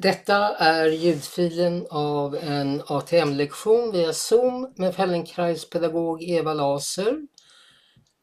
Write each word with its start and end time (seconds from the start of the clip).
Detta 0.00 0.56
är 0.56 0.86
ljudfilen 0.86 1.86
av 1.90 2.36
en 2.36 2.82
ATM-lektion 2.86 3.92
via 3.92 4.12
Zoom 4.12 4.72
med 4.76 4.94
Fellenkrais 4.94 5.70
pedagog 5.70 6.22
Eva 6.22 6.54
Laser. 6.54 7.26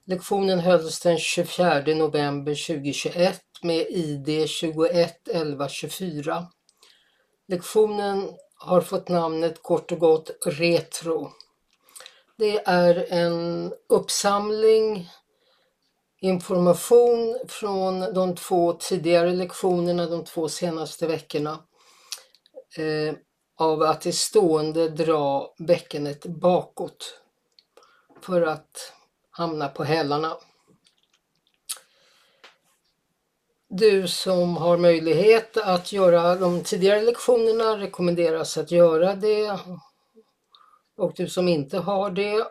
Lektionen 0.07 0.59
hölls 0.59 0.99
den 0.99 1.17
24 1.17 1.83
november 1.85 2.67
2021 2.67 3.41
med 3.61 3.85
ID 3.89 4.49
21 4.49 5.27
11 5.27 5.69
24. 5.69 6.47
Lektionen 7.47 8.29
har 8.55 8.81
fått 8.81 9.09
namnet 9.09 9.63
kort 9.63 9.91
och 9.91 9.99
gott 9.99 10.31
Retro. 10.45 11.31
Det 12.37 12.63
är 12.65 13.05
en 13.09 13.73
uppsamling 13.89 15.09
information 16.25 17.39
från 17.47 18.13
de 18.13 18.35
två 18.35 18.73
tidigare 18.73 19.31
lektionerna 19.31 20.05
de 20.05 20.23
två 20.23 20.49
senaste 20.49 21.07
veckorna 21.07 21.59
eh, 22.77 23.15
av 23.57 23.81
att 23.81 24.05
i 24.05 24.11
stående 24.11 24.89
dra 24.89 25.53
bäckenet 25.57 26.25
bakåt 26.25 27.19
för 28.21 28.41
att 28.41 28.93
hamna 29.31 29.67
på 29.67 29.83
hälarna. 29.83 30.37
Du 33.69 34.07
som 34.07 34.57
har 34.57 34.77
möjlighet 34.77 35.57
att 35.57 35.91
göra 35.91 36.35
de 36.35 36.63
tidigare 36.63 37.01
lektionerna 37.01 37.77
rekommenderas 37.77 38.57
att 38.57 38.71
göra 38.71 39.15
det 39.15 39.59
och 40.97 41.13
du 41.15 41.29
som 41.29 41.47
inte 41.47 41.77
har 41.77 42.09
det 42.09 42.47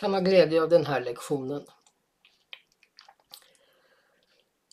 kan 0.00 0.14
ha 0.14 0.20
glädje 0.20 0.62
av 0.62 0.68
den 0.68 0.86
här 0.86 1.00
lektionen. 1.00 1.66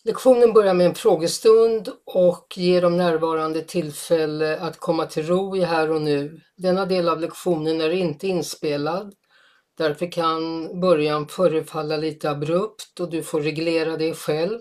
Lektionen 0.08 0.52
börjar 0.52 0.74
med 0.74 0.86
en 0.86 0.94
frågestund 0.94 1.88
och 2.04 2.54
ger 2.56 2.82
de 2.82 2.96
närvarande 2.96 3.62
tillfälle 3.62 4.58
att 4.58 4.76
komma 4.76 5.06
till 5.06 5.26
ro 5.26 5.56
i 5.56 5.60
här 5.60 5.90
och 5.90 6.02
nu. 6.02 6.40
Denna 6.56 6.86
del 6.86 7.08
av 7.08 7.20
lektionen 7.20 7.80
är 7.80 7.90
inte 7.90 8.28
inspelad. 8.28 9.14
Därför 9.78 10.12
kan 10.12 10.68
början 10.80 11.28
förefalla 11.28 11.96
lite 11.96 12.30
abrupt 12.30 13.00
och 13.00 13.10
du 13.10 13.22
får 13.22 13.40
reglera 13.40 13.96
det 13.96 14.14
själv. 14.14 14.60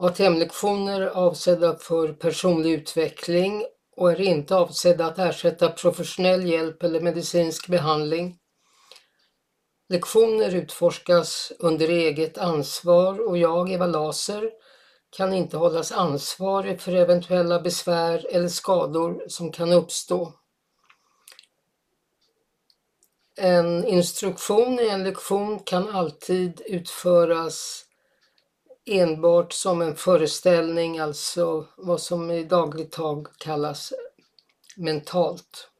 ATM-lektioner 0.00 1.00
är 1.00 1.06
avsedda 1.06 1.76
för 1.76 2.12
personlig 2.12 2.72
utveckling 2.72 3.64
och 3.96 4.12
är 4.12 4.20
inte 4.20 4.56
avsedda 4.56 5.06
att 5.06 5.18
ersätta 5.18 5.68
professionell 5.68 6.46
hjälp 6.46 6.82
eller 6.82 7.00
medicinsk 7.00 7.68
behandling. 7.68 8.38
Lektioner 9.92 10.54
utforskas 10.54 11.52
under 11.58 11.88
eget 11.88 12.38
ansvar 12.38 13.28
och 13.28 13.38
jag, 13.38 13.72
Eva 13.72 13.86
Laser, 13.86 14.50
kan 15.10 15.32
inte 15.32 15.56
hållas 15.56 15.92
ansvarig 15.92 16.80
för 16.80 16.92
eventuella 16.92 17.60
besvär 17.60 18.26
eller 18.30 18.48
skador 18.48 19.24
som 19.28 19.52
kan 19.52 19.72
uppstå. 19.72 20.32
En 23.36 23.84
instruktion 23.84 24.80
i 24.80 24.88
en 24.88 25.04
lektion 25.04 25.58
kan 25.58 25.90
alltid 25.90 26.62
utföras 26.66 27.84
enbart 28.86 29.52
som 29.52 29.82
en 29.82 29.96
föreställning, 29.96 30.98
alltså 30.98 31.66
vad 31.76 32.00
som 32.00 32.30
i 32.30 32.44
dagligt 32.44 32.92
tag 32.92 33.26
kallas 33.38 33.92
mentalt 34.76 35.71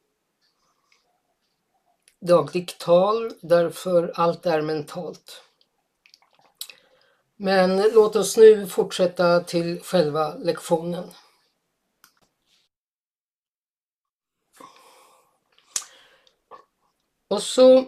dagligt 2.22 2.78
tal 2.78 3.32
därför 3.40 4.12
allt 4.14 4.46
är 4.46 4.62
mentalt. 4.62 5.42
Men 7.36 7.90
låt 7.94 8.16
oss 8.16 8.36
nu 8.36 8.66
fortsätta 8.66 9.40
till 9.40 9.80
själva 9.80 10.34
lektionen. 10.34 11.10
Och 17.28 17.42
så, 17.42 17.84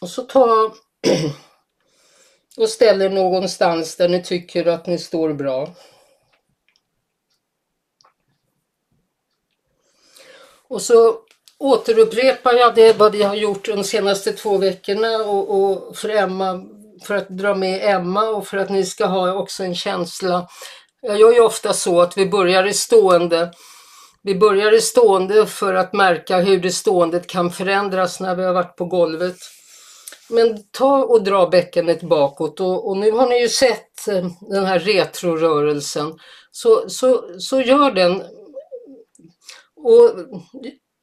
och 0.00 0.10
så 0.10 0.22
ta 0.22 0.74
och 2.56 2.68
ställer 2.68 3.10
någonstans 3.10 3.96
där 3.96 4.08
ni 4.08 4.24
tycker 4.24 4.66
att 4.66 4.86
ni 4.86 4.98
står 4.98 5.32
bra. 5.32 5.74
Och 10.68 10.82
så 10.82 11.27
återupprepar 11.58 12.52
jag 12.52 12.74
det 12.74 12.98
vad 12.98 13.12
vi 13.12 13.22
har 13.22 13.34
gjort 13.34 13.66
de 13.66 13.84
senaste 13.84 14.32
två 14.32 14.58
veckorna 14.58 15.16
och, 15.16 15.60
och 15.60 15.96
för 15.96 16.08
Emma 16.08 16.64
för 17.02 17.14
att 17.14 17.28
dra 17.28 17.54
med 17.54 17.94
Emma 17.94 18.28
och 18.28 18.46
för 18.46 18.56
att 18.56 18.70
ni 18.70 18.84
ska 18.84 19.06
ha 19.06 19.32
också 19.32 19.64
en 19.64 19.74
känsla. 19.74 20.48
Jag 21.00 21.20
gör 21.20 21.32
ju 21.32 21.40
ofta 21.40 21.72
så 21.72 22.00
att 22.00 22.18
vi 22.18 22.26
börjar 22.26 22.66
i 22.66 22.74
stående. 22.74 23.52
Vi 24.22 24.34
börjar 24.34 24.74
i 24.74 24.80
stående 24.80 25.46
för 25.46 25.74
att 25.74 25.92
märka 25.92 26.38
hur 26.38 26.60
det 26.60 26.70
ståendet 26.70 27.26
kan 27.26 27.50
förändras 27.50 28.20
när 28.20 28.34
vi 28.34 28.44
har 28.44 28.52
varit 28.52 28.76
på 28.76 28.84
golvet. 28.84 29.36
Men 30.30 30.58
ta 30.70 31.04
och 31.04 31.22
dra 31.22 31.46
bäckenet 31.46 32.02
bakåt 32.02 32.60
och, 32.60 32.88
och 32.88 32.96
nu 32.96 33.10
har 33.10 33.26
ni 33.26 33.40
ju 33.40 33.48
sett 33.48 34.08
eh, 34.08 34.26
den 34.40 34.66
här 34.66 34.78
retrorörelsen. 34.78 36.18
Så, 36.50 36.88
så, 36.88 37.24
så 37.38 37.60
gör 37.60 37.90
den. 37.90 38.22
Och 39.76 40.10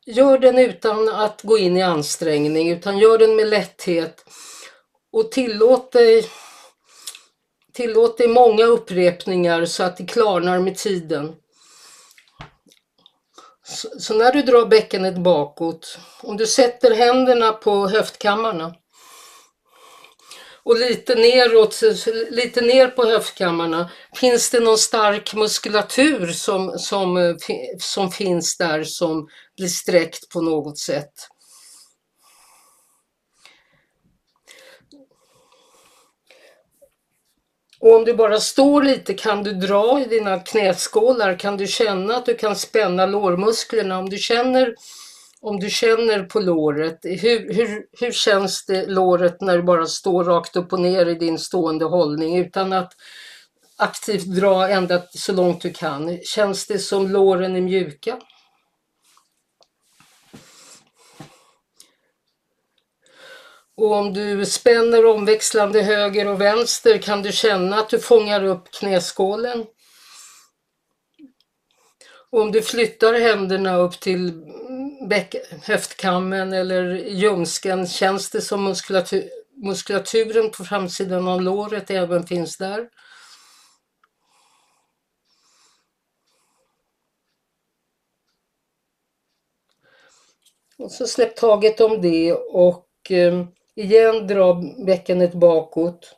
Gör 0.07 0.37
den 0.37 0.57
utan 0.57 1.09
att 1.09 1.41
gå 1.41 1.57
in 1.57 1.77
i 1.77 1.81
ansträngning 1.81 2.71
utan 2.71 2.97
gör 2.97 3.17
den 3.17 3.35
med 3.35 3.47
lätthet 3.47 4.25
och 5.11 5.31
tillåt 5.31 5.91
dig, 5.91 6.29
tillåt 7.73 8.17
dig 8.17 8.27
många 8.27 8.65
upprepningar 8.65 9.65
så 9.65 9.83
att 9.83 9.97
det 9.97 10.05
klarnar 10.05 10.59
med 10.59 10.77
tiden. 10.77 11.35
Så, 13.63 13.89
så 13.99 14.13
när 14.13 14.31
du 14.31 14.41
drar 14.41 14.65
bäckenet 14.65 15.17
bakåt, 15.17 15.97
om 16.21 16.37
du 16.37 16.47
sätter 16.47 16.95
händerna 16.95 17.51
på 17.51 17.87
höftkammarna 17.87 18.75
och 20.63 20.79
lite 20.79 21.15
neråt, 21.15 21.81
lite 22.29 22.61
ner 22.61 22.87
på 22.87 23.05
höftkammarna. 23.05 23.89
Finns 24.15 24.49
det 24.49 24.59
någon 24.59 24.77
stark 24.77 25.33
muskulatur 25.33 26.27
som, 26.27 26.79
som, 26.79 27.17
eh, 27.17 27.35
som 27.79 28.11
finns 28.11 28.57
där 28.57 28.83
som 28.83 29.27
blir 29.57 29.67
sträckt 29.67 30.29
på 30.29 30.41
något 30.41 30.77
sätt? 30.77 31.13
Och 37.79 37.95
om 37.95 38.05
du 38.05 38.13
bara 38.13 38.39
står 38.39 38.83
lite 38.83 39.13
kan 39.13 39.43
du 39.43 39.53
dra 39.53 40.01
i 40.01 40.05
dina 40.05 40.39
knäskålar, 40.39 41.39
kan 41.39 41.57
du 41.57 41.67
känna 41.67 42.15
att 42.15 42.25
du 42.25 42.35
kan 42.35 42.55
spänna 42.55 43.05
lårmusklerna. 43.05 43.99
Om 43.99 44.09
du 44.09 44.17
känner 44.17 44.75
om 45.41 45.59
du 45.59 45.69
känner 45.69 46.23
på 46.23 46.39
låret, 46.39 46.99
hur, 47.03 47.53
hur, 47.53 47.85
hur 47.99 48.11
känns 48.11 48.65
det 48.65 48.85
låret 48.85 49.41
när 49.41 49.57
du 49.57 49.63
bara 49.63 49.85
står 49.85 50.23
rakt 50.23 50.55
upp 50.55 50.73
och 50.73 50.79
ner 50.79 51.05
i 51.05 51.15
din 51.15 51.39
stående 51.39 51.85
hållning 51.85 52.37
utan 52.37 52.73
att 52.73 52.93
aktivt 53.77 54.25
dra 54.25 54.69
ända 54.69 55.01
så 55.09 55.33
långt 55.33 55.61
du 55.61 55.73
kan? 55.73 56.19
Känns 56.23 56.67
det 56.67 56.79
som 56.79 57.07
låren 57.07 57.55
är 57.55 57.61
mjuka? 57.61 58.17
Och 63.77 63.91
om 63.91 64.13
du 64.13 64.45
spänner 64.45 65.05
omväxlande 65.05 65.81
höger 65.81 66.27
och 66.27 66.41
vänster 66.41 66.97
kan 66.97 67.21
du 67.21 67.31
känna 67.31 67.79
att 67.79 67.89
du 67.89 67.99
fångar 67.99 68.43
upp 68.43 68.71
knäskålen. 68.71 69.65
Och 72.29 72.41
om 72.41 72.51
du 72.51 72.61
flyttar 72.61 73.13
händerna 73.13 73.77
upp 73.77 73.99
till 73.99 74.33
bäck, 75.09 75.35
höftkammen 75.63 76.53
eller 76.53 76.83
ljumsken, 76.93 77.87
känns 77.87 78.29
det 78.29 78.41
som 78.41 78.63
muskulatur, 78.63 79.29
muskulaturen 79.63 80.51
på 80.51 80.63
framsidan 80.63 81.27
av 81.27 81.41
låret 81.41 81.91
även 81.91 82.27
finns 82.27 82.57
där? 82.57 82.89
Och 90.77 90.91
så 90.91 91.07
släpp 91.07 91.35
taget 91.35 91.81
om 91.81 92.01
det 92.01 92.33
och 92.33 93.11
eh, 93.11 93.45
igen 93.75 94.27
dra 94.27 94.61
bäckenet 94.85 95.33
bakåt. 95.33 96.15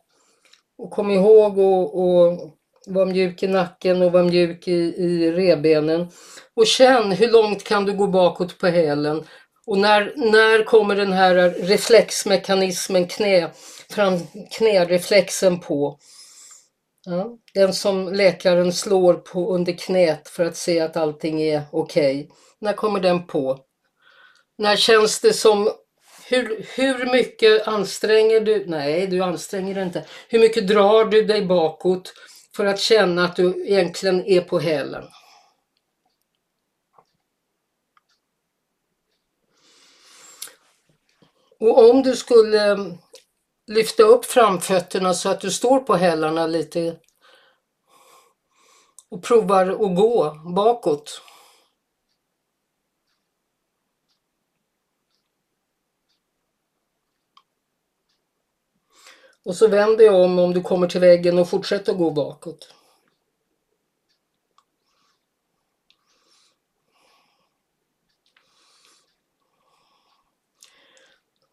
Och 0.77 0.91
kom 0.91 1.11
ihåg 1.11 1.59
att 1.59 2.57
vara 2.87 3.05
mjuk 3.05 3.43
i 3.43 3.47
nacken 3.47 4.01
och 4.01 4.11
vara 4.11 4.23
mjuk 4.23 4.67
i, 4.67 4.95
i 4.97 5.31
rebenen. 5.31 6.07
Och 6.55 6.67
känn 6.67 7.11
hur 7.11 7.31
långt 7.31 7.63
kan 7.63 7.85
du 7.85 7.93
gå 7.93 8.07
bakåt 8.07 8.57
på 8.57 8.67
hälen. 8.67 9.23
Och 9.65 9.77
när, 9.77 10.13
när 10.15 10.63
kommer 10.63 10.95
den 10.95 11.11
här 11.13 11.35
reflexmekanismen, 11.49 13.07
knä, 13.07 13.49
fram, 13.89 14.19
knäreflexen 14.51 15.59
på? 15.59 15.99
Ja, 17.05 17.37
den 17.53 17.73
som 17.73 18.13
läkaren 18.13 18.73
slår 18.73 19.13
på 19.13 19.53
under 19.53 19.73
knät 19.73 20.29
för 20.29 20.45
att 20.45 20.57
se 20.57 20.79
att 20.79 20.97
allting 20.97 21.41
är 21.41 21.61
okej. 21.71 22.19
Okay. 22.19 22.35
När 22.59 22.73
kommer 22.73 22.99
den 22.99 23.27
på? 23.27 23.59
När 24.57 24.75
känns 24.75 25.21
det 25.21 25.33
som 25.33 25.69
hur, 26.29 26.65
hur 26.75 27.11
mycket 27.11 27.67
anstränger 27.67 28.39
du? 28.39 28.65
Nej, 28.67 29.07
du 29.07 29.21
anstränger 29.21 29.75
dig 29.75 29.83
inte. 29.83 30.05
Hur 30.29 30.39
mycket 30.39 30.67
drar 30.67 31.05
du 31.05 31.23
dig 31.23 31.45
bakåt? 31.45 32.13
för 32.57 32.65
att 32.65 32.79
känna 32.79 33.25
att 33.25 33.35
du 33.35 33.67
egentligen 33.67 34.25
är 34.25 34.41
på 34.41 34.59
hälen. 34.59 35.03
Och 41.59 41.89
om 41.89 42.03
du 42.03 42.15
skulle 42.15 42.71
mm, 42.71 42.97
lyfta 43.67 44.03
upp 44.03 44.25
framfötterna 44.25 45.13
så 45.13 45.29
att 45.29 45.41
du 45.41 45.51
står 45.51 45.79
på 45.79 45.95
hälarna 45.95 46.47
lite 46.47 46.99
och 49.09 49.23
provar 49.23 49.67
att 49.67 49.95
gå 49.95 50.35
bakåt. 50.55 51.21
Och 59.47 59.55
så 59.55 59.67
vänder 59.67 60.05
jag 60.05 60.15
om 60.15 60.39
om 60.39 60.53
du 60.53 60.61
kommer 60.61 60.87
till 60.87 61.01
väggen 61.01 61.39
och 61.39 61.49
fortsätter 61.49 61.93
gå 61.93 62.11
bakåt. 62.11 62.73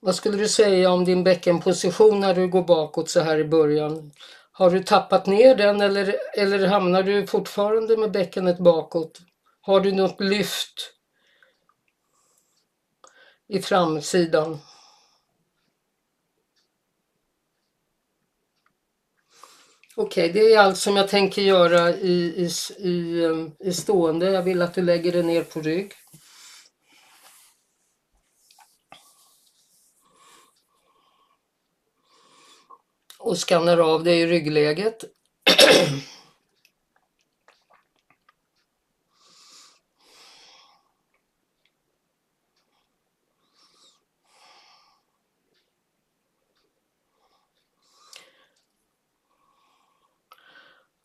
Vad 0.01 0.15
skulle 0.15 0.37
du 0.37 0.49
säga 0.49 0.91
om 0.91 1.05
din 1.05 1.25
bäckenposition 1.25 2.21
när 2.21 2.35
du 2.35 2.49
går 2.49 2.63
bakåt 2.63 3.11
så 3.11 3.21
här 3.21 3.39
i 3.39 3.45
början? 3.45 4.13
Har 4.53 4.71
du 4.71 4.83
tappat 4.83 5.27
ner 5.27 5.55
den 5.55 5.81
eller, 5.81 6.17
eller 6.39 6.67
hamnar 6.67 7.03
du 7.03 7.27
fortfarande 7.27 7.97
med 7.97 8.11
bäckenet 8.11 8.59
bakåt? 8.59 9.19
Har 9.61 9.81
du 9.81 9.93
något 9.93 10.21
lyft 10.21 10.93
i 13.49 13.63
framsidan? 13.63 14.59
Okej, 19.97 20.31
okay, 20.31 20.33
det 20.33 20.55
är 20.55 20.59
allt 20.59 20.79
som 20.79 20.97
jag 20.97 21.09
tänker 21.09 21.43
göra 21.43 21.91
i, 21.91 22.35
i, 22.37 22.51
i, 22.79 23.25
um, 23.25 23.53
i 23.65 23.73
stående. 23.73 24.31
Jag 24.31 24.43
vill 24.43 24.63
att 24.63 24.75
du 24.75 24.83
lägger 24.83 25.13
dig 25.13 25.23
ner 25.23 25.43
på 25.43 25.61
rygg. 25.61 25.93
och 33.25 33.39
skannar 33.39 33.79
av 33.79 34.05
det 34.05 34.15
i 34.15 34.27
ryggläget. 34.27 35.05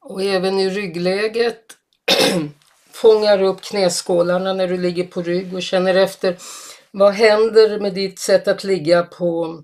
Och 0.02 0.24
även 0.24 0.60
i 0.60 0.70
ryggläget 0.70 1.78
fångar 2.92 3.42
upp 3.42 3.62
knäskålarna 3.62 4.54
när 4.54 4.68
du 4.68 4.78
ligger 4.78 5.08
på 5.08 5.22
rygg 5.22 5.54
och 5.54 5.64
känner 5.64 5.96
efter 5.96 6.38
vad 6.92 7.14
händer 7.14 7.80
med 7.80 7.94
ditt 7.94 8.20
sätt 8.20 8.48
att 8.48 8.64
ligga 8.64 9.04
på 9.04 9.64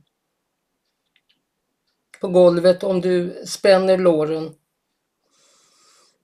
på 2.21 2.27
golvet 2.27 2.83
om 2.83 3.01
du 3.01 3.43
spänner 3.47 3.97
låren. 3.97 4.53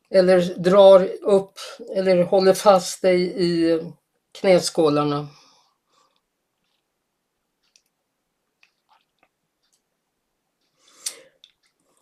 Eller 0.10 0.42
drar 0.58 1.10
upp 1.22 1.54
eller 1.96 2.24
håller 2.24 2.54
fast 2.54 3.02
dig 3.02 3.22
i 3.22 3.80
knäskålarna. 4.40 5.28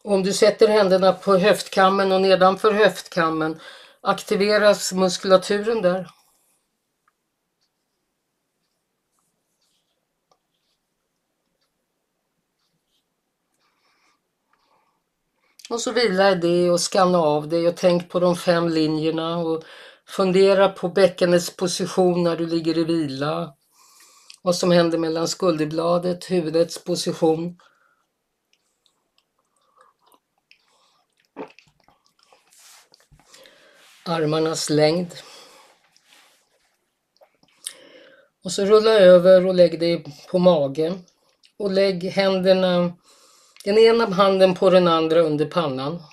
Om 0.04 0.24
du 0.24 0.34
sätter 0.34 0.68
händerna 0.68 1.14
på 1.14 1.38
höftkammen 1.38 2.12
och 2.12 2.22
nedanför 2.22 2.72
höftkammen 2.72 3.60
aktiveras 4.02 4.94
muskulaturen 4.94 5.82
där. 5.82 6.08
Och 15.70 15.82
så 15.82 15.92
vila 15.92 16.32
i 16.32 16.36
det 16.36 16.72
och 16.72 16.82
skanna 16.82 17.18
av 17.18 17.50
dig 17.50 17.68
och 17.68 17.78
tänk 17.78 18.10
på 18.10 18.20
de 18.20 18.36
fem 18.36 18.70
linjerna 18.70 19.38
och 19.38 19.64
fundera 20.08 20.70
på 20.70 20.90
bäckenets 20.90 21.56
position 21.56 22.24
när 22.24 22.36
du 22.36 22.48
ligger 22.48 22.78
i 22.78 22.84
vila. 22.84 23.54
Vad 24.42 24.56
som 24.56 24.72
händer 24.72 24.98
mellan 24.98 25.28
skulderbladet, 25.28 26.32
huvudets 26.32 26.84
position. 26.84 27.58
Armarnas 34.10 34.70
längd. 34.70 35.16
Och 38.44 38.52
så 38.52 38.66
rulla 38.66 38.92
över 38.92 39.46
och 39.46 39.56
lägg 39.56 39.80
dig 39.80 40.04
på 40.32 40.40
magen. 40.40 41.06
Och 41.58 41.72
lägg 41.72 42.04
händerna 42.04 42.94
den 43.64 43.78
ena 43.78 44.06
handen 44.06 44.56
på 44.56 44.70
den 44.70 44.88
andra 44.88 45.20
under 45.20 45.46
pannan, 45.46 46.04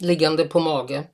liggande 0.00 0.44
på 0.44 0.60
mage. 0.60 1.04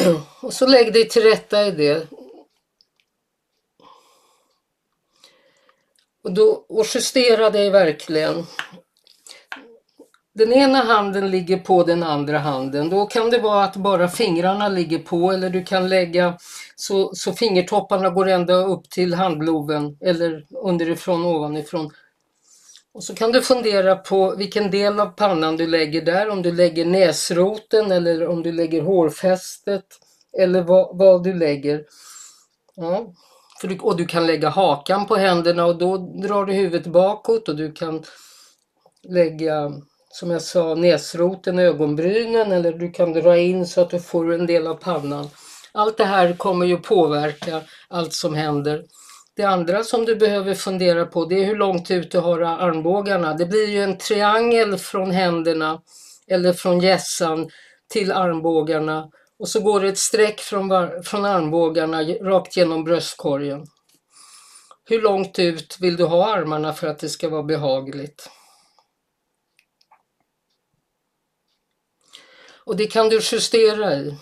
Och 0.42 0.52
så 0.54 0.66
lägg 0.66 0.92
dig 0.92 1.08
till 1.08 1.22
rätta 1.22 1.66
i 1.66 1.70
det. 1.70 2.08
Och, 6.22 6.32
då, 6.34 6.64
och 6.68 6.86
justera 6.94 7.50
dig 7.50 7.70
verkligen. 7.70 8.46
Den 10.38 10.52
ena 10.52 10.78
handen 10.78 11.30
ligger 11.30 11.56
på 11.56 11.84
den 11.84 12.02
andra 12.02 12.38
handen. 12.38 12.90
Då 12.90 13.06
kan 13.06 13.30
det 13.30 13.38
vara 13.38 13.64
att 13.64 13.76
bara 13.76 14.08
fingrarna 14.08 14.68
ligger 14.68 14.98
på 14.98 15.32
eller 15.32 15.50
du 15.50 15.64
kan 15.64 15.88
lägga 15.88 16.38
så, 16.76 17.14
så 17.14 17.32
fingertopparna 17.32 18.10
går 18.10 18.28
ända 18.28 18.54
upp 18.54 18.90
till 18.90 19.14
handloven 19.14 19.96
eller 20.00 20.46
underifrån 20.50 21.24
ovanifrån. 21.24 21.90
Och 22.92 23.04
så 23.04 23.14
kan 23.14 23.32
du 23.32 23.42
fundera 23.42 23.96
på 23.96 24.34
vilken 24.36 24.70
del 24.70 25.00
av 25.00 25.06
pannan 25.06 25.56
du 25.56 25.66
lägger 25.66 26.02
där, 26.02 26.28
om 26.28 26.42
du 26.42 26.52
lägger 26.52 26.84
näsroten 26.84 27.92
eller 27.92 28.28
om 28.28 28.42
du 28.42 28.52
lägger 28.52 28.82
hårfästet 28.82 29.84
eller 30.38 30.62
vad, 30.62 30.98
vad 30.98 31.24
du 31.24 31.34
lägger. 31.34 31.84
Ja. 32.76 33.14
För 33.60 33.68
du, 33.68 33.78
och 33.78 33.96
du 33.96 34.06
kan 34.06 34.26
lägga 34.26 34.48
hakan 34.48 35.06
på 35.06 35.16
händerna 35.16 35.66
och 35.66 35.78
då 35.78 35.96
drar 35.96 36.44
du 36.44 36.52
huvudet 36.52 36.86
bakåt 36.86 37.48
och 37.48 37.56
du 37.56 37.72
kan 37.72 38.04
lägga 39.02 39.72
som 40.10 40.30
jag 40.30 40.42
sa 40.42 40.74
näsroten, 40.74 41.58
ögonbrynen 41.58 42.52
eller 42.52 42.72
du 42.72 42.90
kan 42.90 43.12
dra 43.12 43.36
in 43.36 43.66
så 43.66 43.80
att 43.80 43.90
du 43.90 44.00
får 44.00 44.32
en 44.32 44.46
del 44.46 44.66
av 44.66 44.74
pannan. 44.74 45.28
Allt 45.72 45.96
det 45.96 46.04
här 46.04 46.32
kommer 46.32 46.66
ju 46.66 46.76
påverka 46.76 47.62
allt 47.88 48.12
som 48.12 48.34
händer. 48.34 48.84
Det 49.36 49.44
andra 49.44 49.84
som 49.84 50.04
du 50.04 50.16
behöver 50.16 50.54
fundera 50.54 51.06
på 51.06 51.24
det 51.24 51.42
är 51.42 51.44
hur 51.44 51.56
långt 51.56 51.90
ut 51.90 52.10
du 52.10 52.18
har 52.18 52.40
armbågarna. 52.40 53.34
Det 53.34 53.46
blir 53.46 53.68
ju 53.68 53.82
en 53.82 53.98
triangel 53.98 54.78
från 54.78 55.10
händerna 55.10 55.80
eller 56.30 56.52
från 56.52 56.80
gässan 56.80 57.50
till 57.88 58.12
armbågarna 58.12 59.10
och 59.38 59.48
så 59.48 59.60
går 59.60 59.80
det 59.80 59.88
ett 59.88 59.98
streck 59.98 60.40
från, 60.40 60.70
från 61.02 61.24
armbågarna 61.24 62.02
rakt 62.02 62.56
genom 62.56 62.84
bröstkorgen. 62.84 63.66
Hur 64.84 65.02
långt 65.02 65.38
ut 65.38 65.76
vill 65.80 65.96
du 65.96 66.04
ha 66.04 66.34
armarna 66.34 66.72
för 66.72 66.86
att 66.86 66.98
det 66.98 67.08
ska 67.08 67.28
vara 67.28 67.42
behagligt? 67.42 68.30
Och 72.68 72.76
det 72.76 72.86
kan 72.86 73.08
du 73.08 73.20
justera 73.22 73.94
i. 73.94 74.14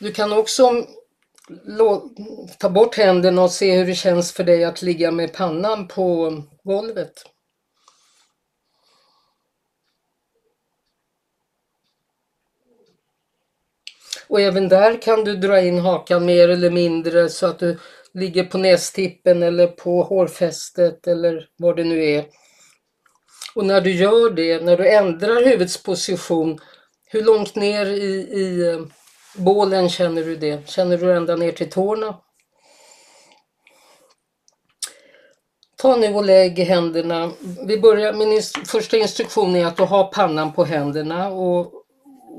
Du 0.00 0.12
kan 0.12 0.32
också 0.32 0.86
ta 2.58 2.68
bort 2.68 2.96
händerna 2.96 3.42
och 3.42 3.50
se 3.50 3.76
hur 3.76 3.86
det 3.86 3.94
känns 3.94 4.32
för 4.32 4.44
dig 4.44 4.64
att 4.64 4.82
ligga 4.82 5.10
med 5.10 5.32
pannan 5.32 5.88
på 5.88 6.42
golvet. 6.62 7.24
Och 14.28 14.40
även 14.40 14.68
där 14.68 15.02
kan 15.02 15.24
du 15.24 15.36
dra 15.36 15.60
in 15.60 15.78
hakan 15.78 16.26
mer 16.26 16.48
eller 16.48 16.70
mindre 16.70 17.28
så 17.28 17.46
att 17.46 17.58
du 17.58 17.78
ligger 18.14 18.44
på 18.44 18.58
nästippen 18.58 19.42
eller 19.42 19.66
på 19.66 20.02
hårfästet 20.02 21.06
eller 21.06 21.48
vad 21.56 21.76
det 21.76 21.84
nu 21.84 22.04
är. 22.04 22.24
Och 23.54 23.66
när 23.66 23.80
du 23.80 23.90
gör 23.90 24.30
det, 24.30 24.64
när 24.64 24.76
du 24.76 24.88
ändrar 24.88 25.44
huvudets 25.44 25.82
position, 25.82 26.60
hur 27.14 27.22
långt 27.22 27.54
ner 27.54 27.86
i, 27.86 28.14
i 28.14 28.72
eh, 28.72 28.80
Bålen 29.36 29.88
känner 29.88 30.24
du 30.24 30.36
det? 30.36 30.68
Känner 30.68 30.98
du 30.98 31.12
ända 31.12 31.36
ner 31.36 31.52
till 31.52 31.70
tårna? 31.70 32.16
Ta 35.76 35.96
nu 35.96 36.14
och 36.14 36.24
lägg 36.24 36.58
händerna. 36.58 37.32
Vi 37.66 37.80
börjar, 37.80 38.12
min 38.12 38.42
första 38.66 38.96
instruktion 38.96 39.56
är 39.56 39.66
att 39.66 39.76
du 39.76 39.82
har 39.82 40.04
pannan 40.04 40.52
på 40.52 40.64
händerna 40.64 41.28
och, 41.28 41.72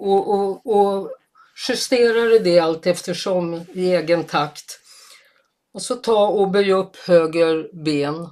och, 0.01 0.29
och, 0.29 0.75
och 0.75 1.09
justerar 1.69 2.39
det 2.39 2.59
allt 2.59 2.87
eftersom 2.87 3.65
i 3.73 3.95
egen 3.95 4.23
takt. 4.23 4.79
Och 5.73 5.81
så 5.81 5.95
ta 5.95 6.27
och 6.27 6.51
böj 6.51 6.73
upp 6.73 6.95
höger 6.95 7.83
ben 7.83 8.27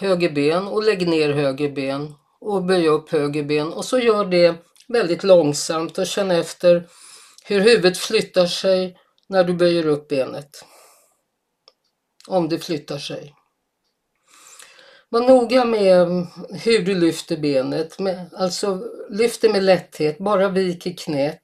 höger 0.00 0.30
ben 0.30 0.66
och 0.66 0.82
lägg 0.82 1.08
ner 1.08 1.32
höger 1.32 1.70
ben 1.70 2.14
och 2.42 2.64
böja 2.64 2.90
upp 2.90 3.10
höger 3.10 3.42
ben 3.42 3.72
och 3.72 3.84
så 3.84 3.98
gör 3.98 4.24
det 4.24 4.54
väldigt 4.88 5.24
långsamt 5.24 5.98
och 5.98 6.06
känn 6.06 6.30
efter 6.30 6.88
hur 7.44 7.60
huvudet 7.60 7.98
flyttar 7.98 8.46
sig 8.46 8.98
när 9.28 9.44
du 9.44 9.54
böjer 9.54 9.86
upp 9.86 10.08
benet. 10.08 10.64
Om 12.28 12.48
det 12.48 12.58
flyttar 12.58 12.98
sig. 12.98 13.34
Var 15.08 15.20
noga 15.20 15.64
med 15.64 16.26
hur 16.50 16.82
du 16.82 16.94
lyfter 16.94 17.36
benet, 17.36 17.96
alltså 18.32 18.82
lyft 19.10 19.42
det 19.42 19.48
med 19.48 19.62
lätthet, 19.62 20.18
bara 20.18 20.48
vik 20.48 20.86
i 20.86 20.94
knät. 20.94 21.42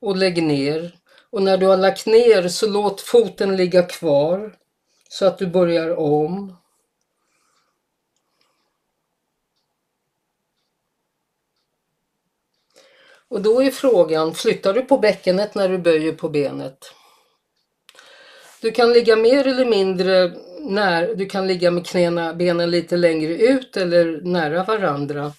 Och 0.00 0.16
lägg 0.16 0.42
ner. 0.42 0.94
Och 1.30 1.42
när 1.42 1.56
du 1.56 1.66
har 1.66 1.76
lagt 1.76 2.06
ner 2.06 2.48
så 2.48 2.66
låt 2.66 3.00
foten 3.00 3.56
ligga 3.56 3.82
kvar 3.82 4.56
så 5.08 5.26
att 5.26 5.38
du 5.38 5.46
börjar 5.46 5.98
om. 5.98 6.56
Och 13.34 13.42
då 13.42 13.62
är 13.62 13.70
frågan, 13.70 14.34
flyttar 14.34 14.74
du 14.74 14.82
på 14.82 14.98
bäckenet 14.98 15.54
när 15.54 15.68
du 15.68 15.78
böjer 15.78 16.12
på 16.12 16.28
benet? 16.28 16.78
Du 18.60 18.70
kan 18.70 18.92
ligga 18.92 19.16
mer 19.16 19.46
eller 19.46 19.64
mindre 19.64 20.32
när, 20.60 21.14
du 21.14 21.26
kan 21.26 21.46
ligga 21.46 21.70
med 21.70 21.86
knäna, 21.86 22.34
benen 22.34 22.70
lite 22.70 22.96
längre 22.96 23.32
ut 23.32 23.76
eller 23.76 24.20
nära 24.22 24.64
varandra. 24.64 25.32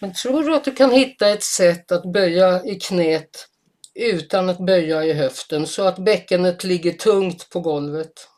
Men 0.00 0.14
tror 0.14 0.42
du 0.42 0.54
att 0.54 0.64
du 0.64 0.72
kan 0.72 0.90
hitta 0.90 1.28
ett 1.28 1.42
sätt 1.42 1.92
att 1.92 2.12
böja 2.12 2.64
i 2.64 2.80
knät 2.80 3.48
utan 3.94 4.48
att 4.48 4.66
böja 4.66 5.04
i 5.04 5.12
höften 5.12 5.66
så 5.66 5.82
att 5.82 5.98
bäckenet 5.98 6.64
ligger 6.64 6.92
tungt 6.92 7.50
på 7.50 7.60
golvet? 7.60 8.28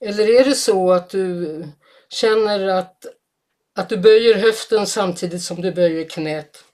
Eller 0.00 0.40
är 0.40 0.44
det 0.44 0.54
så 0.54 0.92
att 0.92 1.10
du 1.10 1.64
känner 2.08 2.68
att, 2.68 3.06
att 3.74 3.88
du 3.88 3.96
böjer 3.96 4.34
höften 4.34 4.86
samtidigt 4.86 5.42
som 5.42 5.60
du 5.62 5.72
böjer 5.72 6.08
knät? 6.08 6.64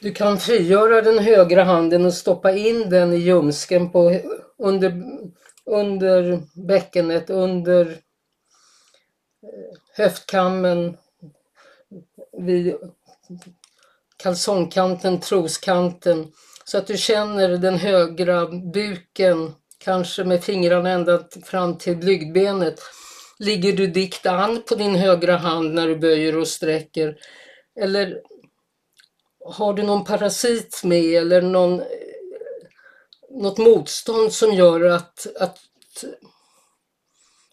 Du 0.00 0.12
kan 0.12 0.38
frigöra 0.38 1.02
den 1.02 1.18
högra 1.18 1.64
handen 1.64 2.06
och 2.06 2.14
stoppa 2.14 2.52
in 2.52 2.90
den 2.90 3.12
i 3.12 3.16
ljumsken 3.16 3.90
på, 3.90 4.20
under, 4.58 5.02
under 5.64 6.42
bäckenet, 6.66 7.30
under 7.30 7.90
eh, 7.90 7.96
höftkammen, 9.96 10.96
vid 12.32 12.74
kalsongkanten, 14.16 15.20
troskanten 15.20 16.32
så 16.70 16.78
att 16.78 16.86
du 16.86 16.96
känner 16.96 17.48
den 17.48 17.78
högra 17.78 18.46
buken, 18.46 19.54
kanske 19.78 20.24
med 20.24 20.44
fingrarna 20.44 20.90
ända 20.90 21.24
fram 21.44 21.78
till 21.78 21.96
blygdbenet. 21.96 22.80
Ligger 23.38 23.72
du 23.72 23.86
dikt 23.86 24.26
an 24.26 24.62
på 24.68 24.74
din 24.74 24.94
högra 24.94 25.36
hand 25.36 25.74
när 25.74 25.86
du 25.86 25.96
böjer 25.96 26.36
och 26.36 26.48
sträcker? 26.48 27.16
Eller 27.80 28.20
har 29.44 29.72
du 29.72 29.82
någon 29.82 30.04
parasit 30.04 30.80
med 30.84 31.14
eller 31.14 31.42
någon, 31.42 31.82
något 33.30 33.58
motstånd 33.58 34.32
som 34.32 34.54
gör 34.54 34.84
att, 34.84 35.26
att, 35.40 35.58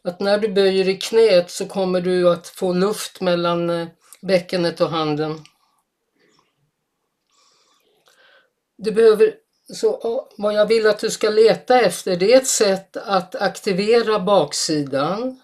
att 0.04 0.20
när 0.20 0.38
du 0.38 0.48
böjer 0.48 0.90
i 0.90 0.98
knät 0.98 1.52
så 1.52 1.66
kommer 1.66 2.02
du 2.02 2.30
att 2.30 2.48
få 2.48 2.74
luft 2.74 3.22
mellan 3.22 3.70
eh, 3.70 3.88
bäckenet 4.22 4.82
och 4.82 4.90
handen? 4.90 5.44
Du 8.77 8.91
behöver, 8.91 9.36
så 9.74 10.27
vad 10.38 10.53
jag 10.53 10.65
vill 10.65 10.88
att 10.88 11.00
du 11.00 11.12
ska 11.12 11.29
leta 11.29 11.81
efter 11.81 12.17
det 12.17 12.34
är 12.34 12.38
ett 12.38 12.48
sätt 12.48 12.98
att 12.98 13.36
aktivera 13.36 14.19
baksidan. 14.19 15.41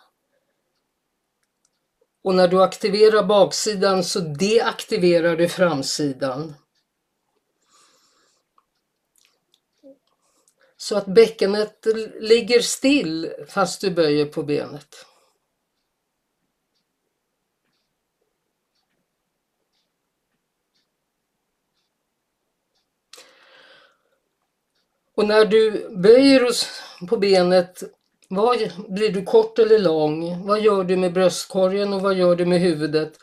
Och 2.23 2.35
när 2.35 2.47
du 2.47 2.63
aktiverar 2.63 3.23
baksidan 3.23 4.03
så 4.03 4.19
deaktiverar 4.19 5.35
du 5.35 5.49
framsidan. 5.49 6.55
Så 10.77 10.97
att 10.97 11.05
bäckenet 11.05 11.87
ligger 12.19 12.59
still 12.59 13.33
fast 13.47 13.81
du 13.81 13.91
böjer 13.91 14.25
på 14.25 14.43
benet. 14.43 15.05
Och 25.15 25.27
när 25.27 25.45
du 25.45 25.89
böjer 25.97 26.49
på 27.07 27.17
benet, 27.17 27.83
vad, 28.29 28.57
blir 28.89 29.09
du 29.09 29.23
kort 29.23 29.59
eller 29.59 29.79
lång? 29.79 30.47
Vad 30.47 30.61
gör 30.61 30.83
du 30.83 30.97
med 30.97 31.13
bröstkorgen 31.13 31.93
och 31.93 32.01
vad 32.01 32.13
gör 32.13 32.35
du 32.35 32.45
med 32.45 32.59
huvudet? 32.59 33.13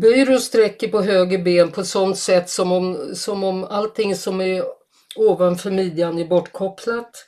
Böjer 0.00 0.34
och 0.34 0.42
sträcker 0.42 0.88
på 0.88 1.02
höger 1.02 1.38
ben 1.38 1.70
på 1.70 1.84
sådant 1.84 2.18
sätt 2.18 2.50
som 2.50 2.72
om, 2.72 3.14
som 3.14 3.44
om 3.44 3.64
allting 3.64 4.16
som 4.16 4.40
är 4.40 4.64
ovanför 5.16 5.70
midjan 5.70 6.18
är 6.18 6.24
bortkopplat? 6.24 7.26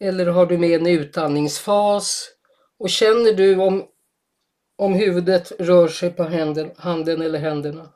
Eller 0.00 0.26
har 0.26 0.46
du 0.46 0.58
med 0.58 0.80
en 0.80 0.86
utandningsfas? 0.86 2.28
Och 2.78 2.90
känner 2.90 3.32
du 3.32 3.56
om, 3.56 3.84
om 4.78 4.94
huvudet 4.94 5.52
rör 5.58 5.88
sig 5.88 6.10
på 6.10 6.22
handen, 6.22 6.70
handen 6.76 7.22
eller 7.22 7.38
händerna? 7.38 7.95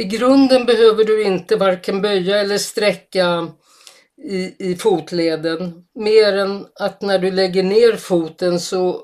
I 0.00 0.04
grunden 0.04 0.66
behöver 0.66 1.04
du 1.04 1.22
inte 1.22 1.56
varken 1.56 2.02
böja 2.02 2.40
eller 2.40 2.58
sträcka 2.58 3.48
i, 4.22 4.70
i 4.70 4.76
fotleden. 4.76 5.84
Mer 5.94 6.36
än 6.36 6.66
att 6.74 7.02
när 7.02 7.18
du 7.18 7.30
lägger 7.30 7.62
ner 7.62 7.96
foten 7.96 8.60
så, 8.60 9.02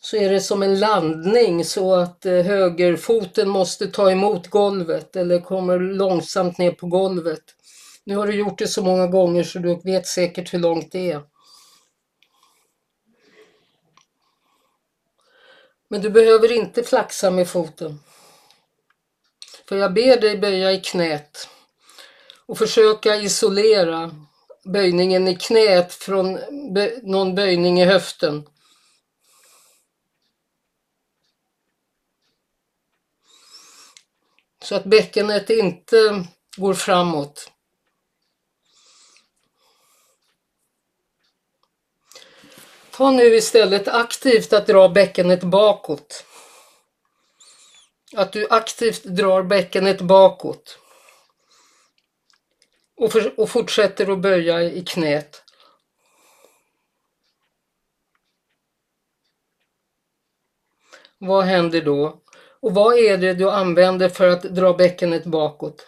så 0.00 0.16
är 0.16 0.30
det 0.30 0.40
som 0.40 0.62
en 0.62 0.80
landning 0.80 1.64
så 1.64 1.94
att 1.94 2.26
eh, 2.26 2.32
högerfoten 2.32 3.48
måste 3.48 3.86
ta 3.86 4.10
emot 4.10 4.48
golvet 4.48 5.16
eller 5.16 5.40
kommer 5.40 5.78
långsamt 5.78 6.58
ner 6.58 6.72
på 6.72 6.86
golvet. 6.86 7.44
Nu 8.04 8.16
har 8.16 8.26
du 8.26 8.34
gjort 8.34 8.58
det 8.58 8.68
så 8.68 8.82
många 8.82 9.06
gånger 9.06 9.42
så 9.42 9.58
du 9.58 9.80
vet 9.84 10.06
säkert 10.06 10.54
hur 10.54 10.58
långt 10.58 10.92
det 10.92 11.10
är. 11.10 11.22
Men 15.88 16.00
du 16.00 16.10
behöver 16.10 16.52
inte 16.52 16.82
flaxa 16.82 17.30
med 17.30 17.48
foten. 17.48 17.98
För 19.72 19.76
jag 19.78 19.92
ber 19.92 20.20
dig 20.20 20.36
böja 20.36 20.72
i 20.72 20.80
knät 20.80 21.48
och 22.46 22.58
försöka 22.58 23.16
isolera 23.16 24.10
böjningen 24.64 25.28
i 25.28 25.36
knät 25.36 25.94
från 25.94 26.38
någon 27.02 27.34
böjning 27.34 27.80
i 27.80 27.84
höften. 27.84 28.48
Så 34.62 34.74
att 34.74 34.84
bäckenet 34.84 35.50
inte 35.50 36.26
går 36.56 36.74
framåt. 36.74 37.50
Ta 42.90 43.10
nu 43.10 43.34
istället 43.36 43.88
aktivt 43.88 44.52
att 44.52 44.66
dra 44.66 44.88
bäckenet 44.88 45.42
bakåt. 45.42 46.24
Att 48.14 48.32
du 48.32 48.46
aktivt 48.50 49.04
drar 49.04 49.42
bäckenet 49.42 50.00
bakåt. 50.00 50.78
Och, 52.96 53.12
för, 53.12 53.40
och 53.40 53.50
fortsätter 53.50 54.12
att 54.12 54.18
böja 54.18 54.62
i 54.62 54.84
knät. 54.84 55.42
Vad 61.18 61.44
händer 61.44 61.82
då? 61.82 62.22
Och 62.60 62.74
vad 62.74 62.98
är 62.98 63.18
det 63.18 63.34
du 63.34 63.50
använder 63.50 64.08
för 64.08 64.28
att 64.28 64.42
dra 64.42 64.72
bäckenet 64.72 65.24
bakåt? 65.24 65.86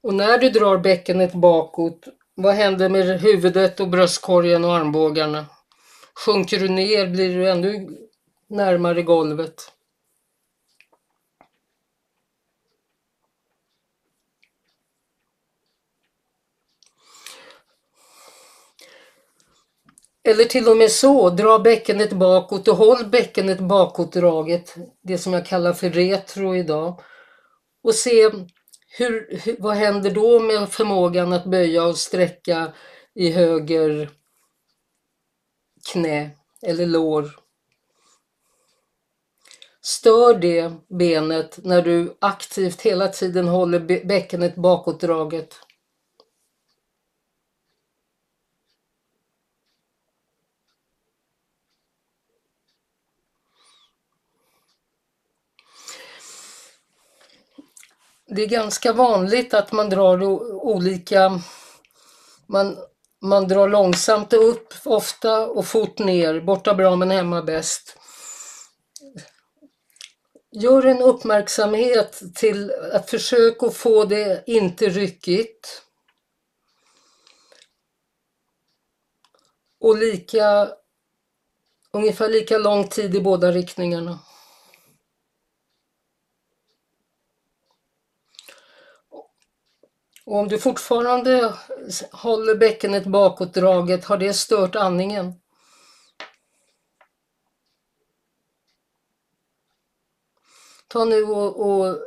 Och 0.00 0.14
när 0.14 0.38
du 0.38 0.50
drar 0.50 0.78
bäckenet 0.78 1.32
bakåt, 1.32 2.04
vad 2.34 2.54
händer 2.54 2.88
med 2.88 3.20
huvudet 3.20 3.80
och 3.80 3.88
bröstkorgen 3.88 4.64
och 4.64 4.74
armbågarna? 4.74 5.46
Sjunker 6.18 6.58
du 6.58 6.68
ner 6.68 7.06
blir 7.06 7.36
du 7.36 7.50
ännu 7.50 7.88
närmare 8.48 9.02
golvet. 9.02 9.72
Eller 20.28 20.44
till 20.44 20.68
och 20.68 20.76
med 20.76 20.90
så, 20.90 21.30
dra 21.30 21.58
bäckenet 21.58 22.12
bakåt 22.12 22.68
och 22.68 22.76
håll 22.76 23.06
bäckenet 23.06 23.60
bakåtdraget, 23.60 24.74
det 25.02 25.18
som 25.18 25.32
jag 25.32 25.46
kallar 25.46 25.72
för 25.72 25.90
retro 25.90 26.56
idag. 26.56 27.00
Och 27.82 27.94
se 27.94 28.30
hur, 28.98 29.42
vad 29.58 29.74
händer 29.74 30.10
då 30.10 30.40
med 30.40 30.68
förmågan 30.68 31.32
att 31.32 31.44
böja 31.44 31.84
och 31.84 31.98
sträcka 31.98 32.72
i 33.14 33.30
höger 33.30 34.10
knä 35.92 36.30
eller 36.62 36.86
lår? 36.86 37.30
Stör 39.80 40.34
det 40.34 40.72
benet 40.88 41.58
när 41.64 41.82
du 41.82 42.16
aktivt 42.18 42.82
hela 42.82 43.08
tiden 43.08 43.48
håller 43.48 44.04
bäckenet 44.06 44.56
bakåtdraget? 44.56 45.54
det 58.36 58.42
är 58.42 58.46
ganska 58.46 58.92
vanligt 58.92 59.54
att 59.54 59.72
man 59.72 59.90
drar 59.90 60.22
olika... 60.66 61.40
Man, 62.46 62.76
man 63.22 63.48
drar 63.48 63.68
långsamt 63.68 64.32
upp 64.32 64.74
ofta 64.84 65.46
och 65.46 65.66
fort 65.66 65.98
ner. 65.98 66.40
Borta 66.40 66.74
bra 66.74 66.96
men 66.96 67.10
hemma 67.10 67.42
bäst. 67.42 67.98
Gör 70.52 70.86
en 70.86 71.02
uppmärksamhet 71.02 72.22
till 72.34 72.72
att 72.92 73.10
försöka 73.10 73.70
få 73.70 74.04
det 74.04 74.44
inte 74.46 74.88
ryckigt. 74.88 75.82
Och 79.80 79.96
lika, 79.96 80.68
ungefär 81.92 82.28
lika 82.28 82.58
lång 82.58 82.88
tid 82.88 83.14
i 83.14 83.20
båda 83.20 83.52
riktningarna. 83.52 84.18
Och 90.26 90.36
om 90.36 90.48
du 90.48 90.58
fortfarande 90.58 91.54
håller 92.12 92.54
bäckenet 92.54 93.06
bakåtdraget, 93.06 94.04
har 94.04 94.18
det 94.18 94.32
stört 94.32 94.76
andningen? 94.76 95.34
Ta 100.88 101.04
nu 101.04 101.22
och, 101.22 101.70
och 101.70 101.98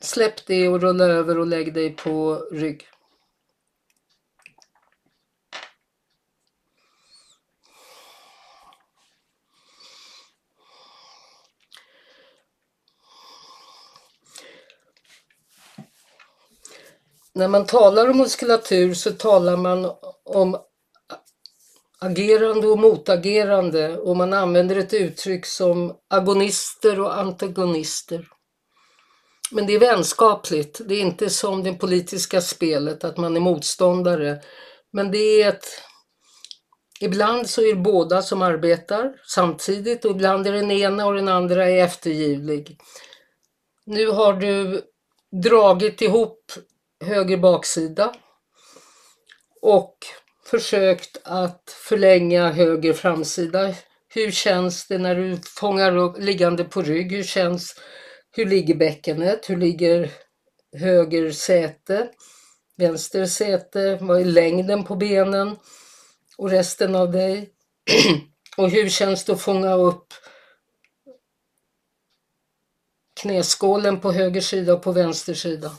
släpp 0.00 0.46
det 0.46 0.68
och 0.68 0.80
rulla 0.80 1.04
över 1.04 1.38
och 1.38 1.46
lägg 1.46 1.74
dig 1.74 1.96
på 1.96 2.34
rygg. 2.52 2.88
När 17.38 17.48
man 17.48 17.66
talar 17.66 18.10
om 18.10 18.16
muskulatur 18.16 18.94
så 18.94 19.12
talar 19.12 19.56
man 19.56 19.90
om 20.24 20.58
agerande 21.98 22.66
och 22.66 22.78
motagerande 22.78 23.96
och 23.98 24.16
man 24.16 24.32
använder 24.32 24.76
ett 24.76 24.94
uttryck 24.94 25.46
som 25.46 25.96
agonister 26.08 27.00
och 27.00 27.18
antagonister. 27.18 28.28
Men 29.50 29.66
det 29.66 29.72
är 29.72 29.78
vänskapligt, 29.78 30.80
det 30.86 30.94
är 30.94 31.00
inte 31.00 31.30
som 31.30 31.62
det 31.62 31.72
politiska 31.72 32.40
spelet 32.40 33.04
att 33.04 33.16
man 33.16 33.36
är 33.36 33.40
motståndare. 33.40 34.40
Men 34.92 35.10
det 35.10 35.42
är 35.42 35.48
ett... 35.48 35.66
Ibland 37.00 37.48
så 37.48 37.62
är 37.62 37.74
det 37.74 37.80
båda 37.80 38.22
som 38.22 38.42
arbetar 38.42 39.14
samtidigt 39.26 40.04
och 40.04 40.10
ibland 40.10 40.46
är 40.46 40.52
den 40.52 40.70
ena 40.70 41.06
och 41.06 41.14
den 41.14 41.28
andra 41.28 41.68
är 41.68 41.84
eftergivlig. 41.84 42.78
Nu 43.86 44.08
har 44.08 44.32
du 44.32 44.82
dragit 45.42 46.02
ihop 46.02 46.52
höger 47.04 47.36
baksida 47.36 48.14
och 49.62 49.96
försökt 50.44 51.20
att 51.24 51.76
förlänga 51.88 52.52
höger 52.52 52.92
framsida. 52.92 53.74
Hur 54.08 54.30
känns 54.30 54.86
det 54.86 54.98
när 54.98 55.14
du 55.14 55.38
fångar 55.56 55.96
upp 55.96 56.18
liggande 56.18 56.64
på 56.64 56.82
rygg? 56.82 57.12
Hur 57.12 57.22
känns, 57.22 57.74
hur 58.30 58.46
ligger 58.46 58.74
bäckenet? 58.74 59.50
Hur 59.50 59.56
ligger 59.56 60.10
höger 60.76 61.30
säte? 61.30 62.08
Vänster 62.76 63.26
säte? 63.26 63.98
Vad 64.00 64.20
är 64.20 64.24
längden 64.24 64.84
på 64.84 64.96
benen? 64.96 65.56
Och 66.38 66.50
resten 66.50 66.94
av 66.94 67.12
dig? 67.12 67.50
och 68.56 68.70
hur 68.70 68.88
känns 68.88 69.24
det 69.24 69.32
att 69.32 69.40
fånga 69.40 69.74
upp 69.74 70.14
knäskålen 73.20 74.00
på 74.00 74.12
höger 74.12 74.40
sida 74.40 74.74
och 74.74 74.82
på 74.82 74.92
vänster 74.92 75.34
sida? 75.34 75.72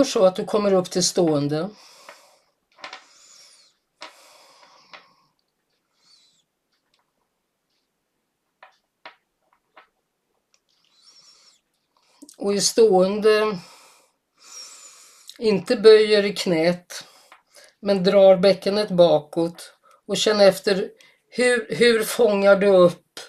Gör 0.00 0.04
så 0.04 0.24
att 0.24 0.36
du 0.36 0.44
kommer 0.44 0.72
upp 0.72 0.90
till 0.90 1.04
stående. 1.04 1.70
Och 12.38 12.54
i 12.54 12.60
stående, 12.60 13.58
inte 15.38 15.76
böjer 15.76 16.24
i 16.24 16.34
knät, 16.34 17.04
men 17.80 18.04
drar 18.04 18.36
bäckenet 18.36 18.90
bakåt 18.90 19.74
och 20.06 20.16
känn 20.16 20.40
efter 20.40 20.90
hur, 21.28 21.66
hur 21.70 22.04
fångar 22.04 22.56
du 22.56 22.66
upp 22.66 23.20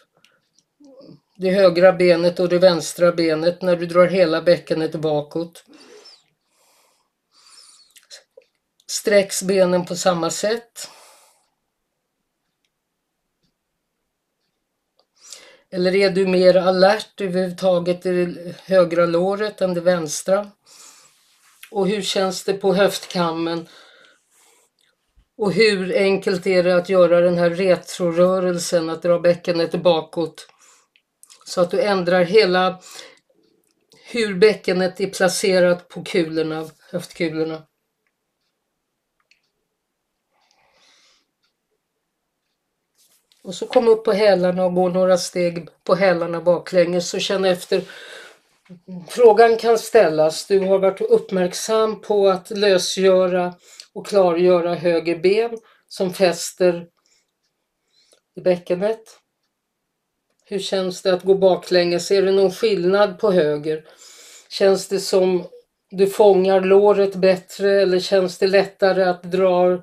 det 1.36 1.50
högra 1.50 1.94
benet 1.94 2.40
och 2.40 2.50
det 2.50 2.60
vänstra 2.60 3.12
benet 3.12 3.62
när 3.62 3.76
du 3.76 3.86
drar 3.86 4.08
hela 4.08 4.42
bäckenet 4.42 4.96
bakåt. 4.96 5.64
Sträcks 8.92 9.44
benen 9.44 9.86
på 9.86 9.96
samma 9.96 10.30
sätt. 10.30 10.90
Eller 15.70 15.96
är 15.96 16.10
du 16.10 16.28
mer 16.28 16.58
alert 16.58 17.22
överhuvudtaget 17.22 18.06
i 18.06 18.26
det 18.26 18.56
högra 18.66 19.06
låret 19.06 19.62
än 19.62 19.74
det 19.74 19.82
vänstra? 19.82 20.52
Och 21.72 21.88
hur 21.88 22.02
känns 22.02 22.44
det 22.44 22.54
på 22.54 22.74
höftkammen? 22.74 23.68
Och 25.38 25.54
hur 25.54 25.98
enkelt 25.98 26.48
är 26.48 26.64
det 26.64 26.76
att 26.76 26.90
göra 26.90 27.22
den 27.22 27.38
här 27.38 27.50
retrorörelsen, 27.50 28.90
att 28.90 29.02
dra 29.02 29.20
bäckenet 29.20 29.84
bakåt? 29.84 30.48
Så 31.46 31.62
att 31.62 31.72
du 31.72 31.82
ändrar 31.82 32.24
hela 32.24 32.82
hur 34.06 34.34
bäckenet 34.34 35.00
är 35.00 35.10
placerat 35.10 35.88
på 35.88 36.04
kulorna, 36.04 36.70
höftkulorna. 36.92 37.68
Och 43.44 43.56
så 43.56 43.68
kom 43.68 43.88
upp 43.88 44.04
på 44.04 44.12
hälarna 44.12 44.66
och 44.66 44.76
gå 44.76 44.90
några 44.90 45.18
steg 45.18 45.68
på 45.84 45.96
hälarna 45.96 46.42
baklänges 46.42 47.14
och 47.14 47.22
känn 47.22 47.46
efter. 47.46 47.82
Frågan 49.10 49.58
kan 49.58 49.78
ställas. 49.78 50.46
Du 50.46 50.60
har 50.60 50.80
varit 50.80 51.02
uppmärksam 51.02 52.02
på 52.02 52.30
att 52.30 52.50
lösgöra 52.50 53.54
och 53.94 54.08
klargöra 54.08 54.76
höger 54.76 55.20
ben 55.20 55.58
som 55.88 56.14
fäster 56.14 56.88
i 58.36 58.42
bäckenet. 58.42 59.02
Hur 60.46 60.60
känns 60.60 61.02
det 61.02 61.14
att 61.14 61.24
gå 61.24 61.36
baklänges? 61.36 62.12
Är 62.12 62.22
det 62.22 62.32
någon 62.32 62.52
skillnad 62.52 63.20
på 63.20 63.32
höger? 63.32 63.86
Känns 64.50 64.88
det 64.88 65.00
som 65.00 65.44
du 65.90 66.08
fångar 66.08 66.62
låret 66.62 67.16
bättre 67.16 67.82
eller 67.82 68.00
känns 68.00 68.38
det 68.38 68.48
lättare 68.48 69.04
att 69.04 69.24
dra 69.24 69.82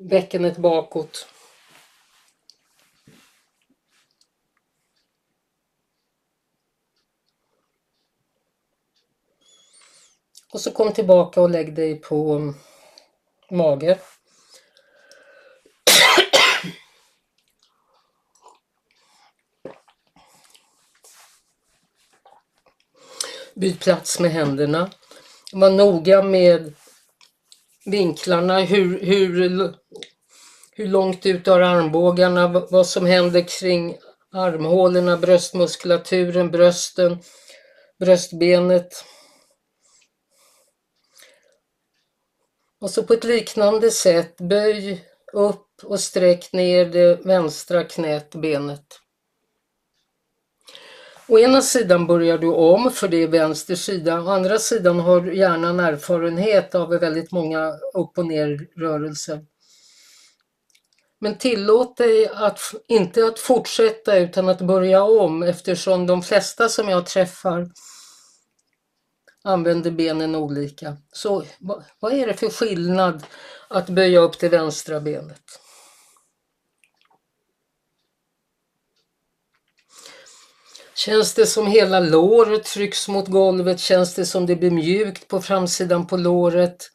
bäckenet 0.00 0.56
bakåt? 0.56 1.26
Och 10.54 10.60
så 10.60 10.70
kom 10.70 10.92
tillbaka 10.92 11.40
och 11.40 11.50
lägg 11.50 11.74
dig 11.74 12.00
på 12.00 12.52
mage. 13.50 13.98
Byt 23.54 23.80
plats 23.80 24.20
med 24.20 24.30
händerna. 24.30 24.90
Var 25.52 25.70
noga 25.70 26.22
med 26.22 26.74
vinklarna, 27.86 28.60
hur, 28.60 29.00
hur, 29.00 29.74
hur 30.72 30.86
långt 30.86 31.26
ut 31.26 31.46
har 31.46 31.60
armbågarna, 31.60 32.48
vad 32.48 32.86
som 32.86 33.06
händer 33.06 33.44
kring 33.60 33.96
armhålorna, 34.32 35.16
bröstmuskulaturen, 35.16 36.50
brösten, 36.50 37.18
bröstbenet. 37.98 39.04
Och 42.84 42.90
så 42.90 43.02
på 43.02 43.12
ett 43.12 43.24
liknande 43.24 43.90
sätt, 43.90 44.36
böj 44.36 45.04
upp 45.32 45.66
och 45.82 46.00
sträck 46.00 46.52
ner 46.52 46.86
det 46.86 47.26
vänstra 47.26 47.84
knät, 47.84 48.34
benet. 48.34 48.84
Å 51.28 51.38
ena 51.38 51.62
sidan 51.62 52.06
börjar 52.06 52.38
du 52.38 52.46
om, 52.46 52.90
för 52.90 53.08
det 53.08 53.22
är 53.22 53.28
vänster 53.28 53.74
sida. 53.74 54.22
Å 54.22 54.28
andra 54.28 54.58
sidan 54.58 55.00
har 55.00 55.26
hjärnan 55.26 55.80
erfarenhet 55.80 56.74
av 56.74 56.90
väldigt 56.90 57.32
många 57.32 57.72
upp 57.94 58.18
och 58.18 58.26
ner 58.26 58.68
rörelser. 58.76 59.44
Men 61.20 61.38
tillåt 61.38 61.96
dig 61.96 62.28
att, 62.28 62.60
inte 62.88 63.26
att 63.26 63.38
fortsätta 63.38 64.18
utan 64.18 64.48
att 64.48 64.60
börja 64.60 65.04
om 65.04 65.42
eftersom 65.42 66.06
de 66.06 66.22
flesta 66.22 66.68
som 66.68 66.88
jag 66.88 67.06
träffar 67.06 67.70
använder 69.44 69.90
benen 69.90 70.34
olika. 70.34 70.96
Så 71.12 71.44
vad 72.00 72.12
är 72.12 72.26
det 72.26 72.34
för 72.34 72.50
skillnad 72.50 73.26
att 73.68 73.88
böja 73.88 74.20
upp 74.20 74.38
det 74.38 74.48
vänstra 74.48 75.00
benet? 75.00 75.60
Känns 80.96 81.34
det 81.34 81.46
som 81.46 81.66
hela 81.66 82.00
låret 82.00 82.64
trycks 82.64 83.08
mot 83.08 83.28
golvet? 83.28 83.80
Känns 83.80 84.14
det 84.14 84.26
som 84.26 84.46
det 84.46 84.56
blir 84.56 84.70
mjukt 84.70 85.28
på 85.28 85.40
framsidan 85.40 86.06
på 86.06 86.16
låret? 86.16 86.90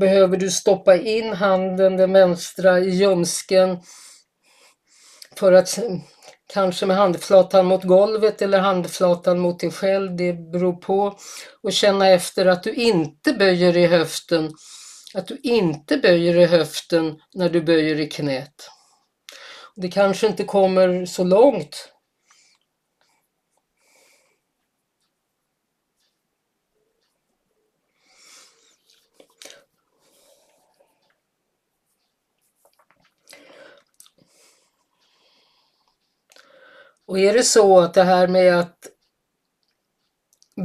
Behöver 0.00 0.36
du 0.36 0.50
stoppa 0.50 0.96
in 0.96 1.32
handen, 1.32 1.96
den 1.96 2.12
vänstra, 2.12 2.80
i 2.80 2.90
ljumsken 2.90 3.78
för 5.36 5.52
att 5.52 5.78
kanske 6.52 6.86
med 6.86 6.96
handflatan 6.96 7.66
mot 7.66 7.84
golvet 7.84 8.42
eller 8.42 8.58
handflatan 8.58 9.38
mot 9.38 9.60
dig 9.60 9.70
själv, 9.70 10.16
det 10.16 10.32
beror 10.32 10.72
på. 10.72 11.18
Och 11.62 11.72
känna 11.72 12.08
efter 12.08 12.46
att 12.46 12.62
du 12.62 12.74
inte 12.74 13.32
böjer 13.32 13.76
i 13.76 13.86
höften, 13.86 14.50
att 15.14 15.26
du 15.26 15.38
inte 15.42 15.96
böjer 15.96 16.36
i 16.36 16.44
höften 16.44 17.16
när 17.34 17.48
du 17.48 17.60
böjer 17.60 18.00
i 18.00 18.06
knät. 18.06 18.70
Det 19.76 19.88
kanske 19.88 20.26
inte 20.26 20.44
kommer 20.44 21.06
så 21.06 21.24
långt 21.24 21.88
Och 37.10 37.18
är 37.18 37.32
det 37.32 37.42
så 37.42 37.80
att 37.80 37.94
det 37.94 38.02
här 38.02 38.28
med 38.28 38.58
att 38.58 38.78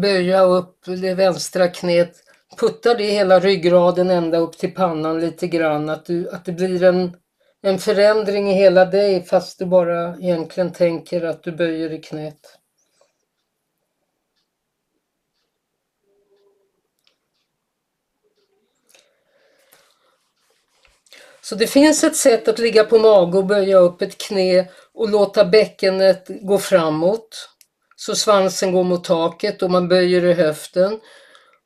böja 0.02 0.44
upp 0.44 0.86
det 0.86 1.14
vänstra 1.14 1.68
knät, 1.68 2.14
puttar 2.60 2.96
det 2.96 3.04
hela 3.04 3.40
ryggraden 3.40 4.10
ända 4.10 4.38
upp 4.38 4.58
till 4.58 4.74
pannan 4.74 5.20
lite 5.20 5.48
grann, 5.48 5.90
att, 5.90 6.06
du, 6.06 6.30
att 6.30 6.46
det 6.46 6.52
blir 6.52 6.84
en, 6.84 7.18
en 7.62 7.80
förändring 7.80 8.50
i 8.50 8.54
hela 8.54 8.86
dig 8.86 9.24
fast 9.24 9.60
du 9.60 9.66
bara 9.66 10.18
egentligen 10.18 10.74
tänker 10.74 11.26
att 11.26 11.44
du 11.44 11.52
böjer 11.52 11.94
i 11.94 12.02
knät. 12.02 12.58
Så 21.46 21.56
det 21.56 21.68
finns 21.68 22.04
ett 22.04 22.16
sätt 22.16 22.48
att 22.48 22.60
ligga 22.60 22.84
på 22.84 23.00
mage 23.00 23.38
och 23.38 23.46
böja 23.46 23.78
upp 23.78 24.02
ett 24.02 24.18
knä 24.18 24.68
och 24.94 25.10
låta 25.10 25.46
bäckenet 25.46 26.28
gå 26.42 26.58
framåt. 26.58 27.50
Så 27.96 28.16
svansen 28.16 28.72
går 28.72 28.84
mot 28.84 29.04
taket 29.04 29.62
och 29.62 29.72
man 29.72 29.88
böjer 29.88 30.26
i 30.26 30.34
höften. 30.34 31.00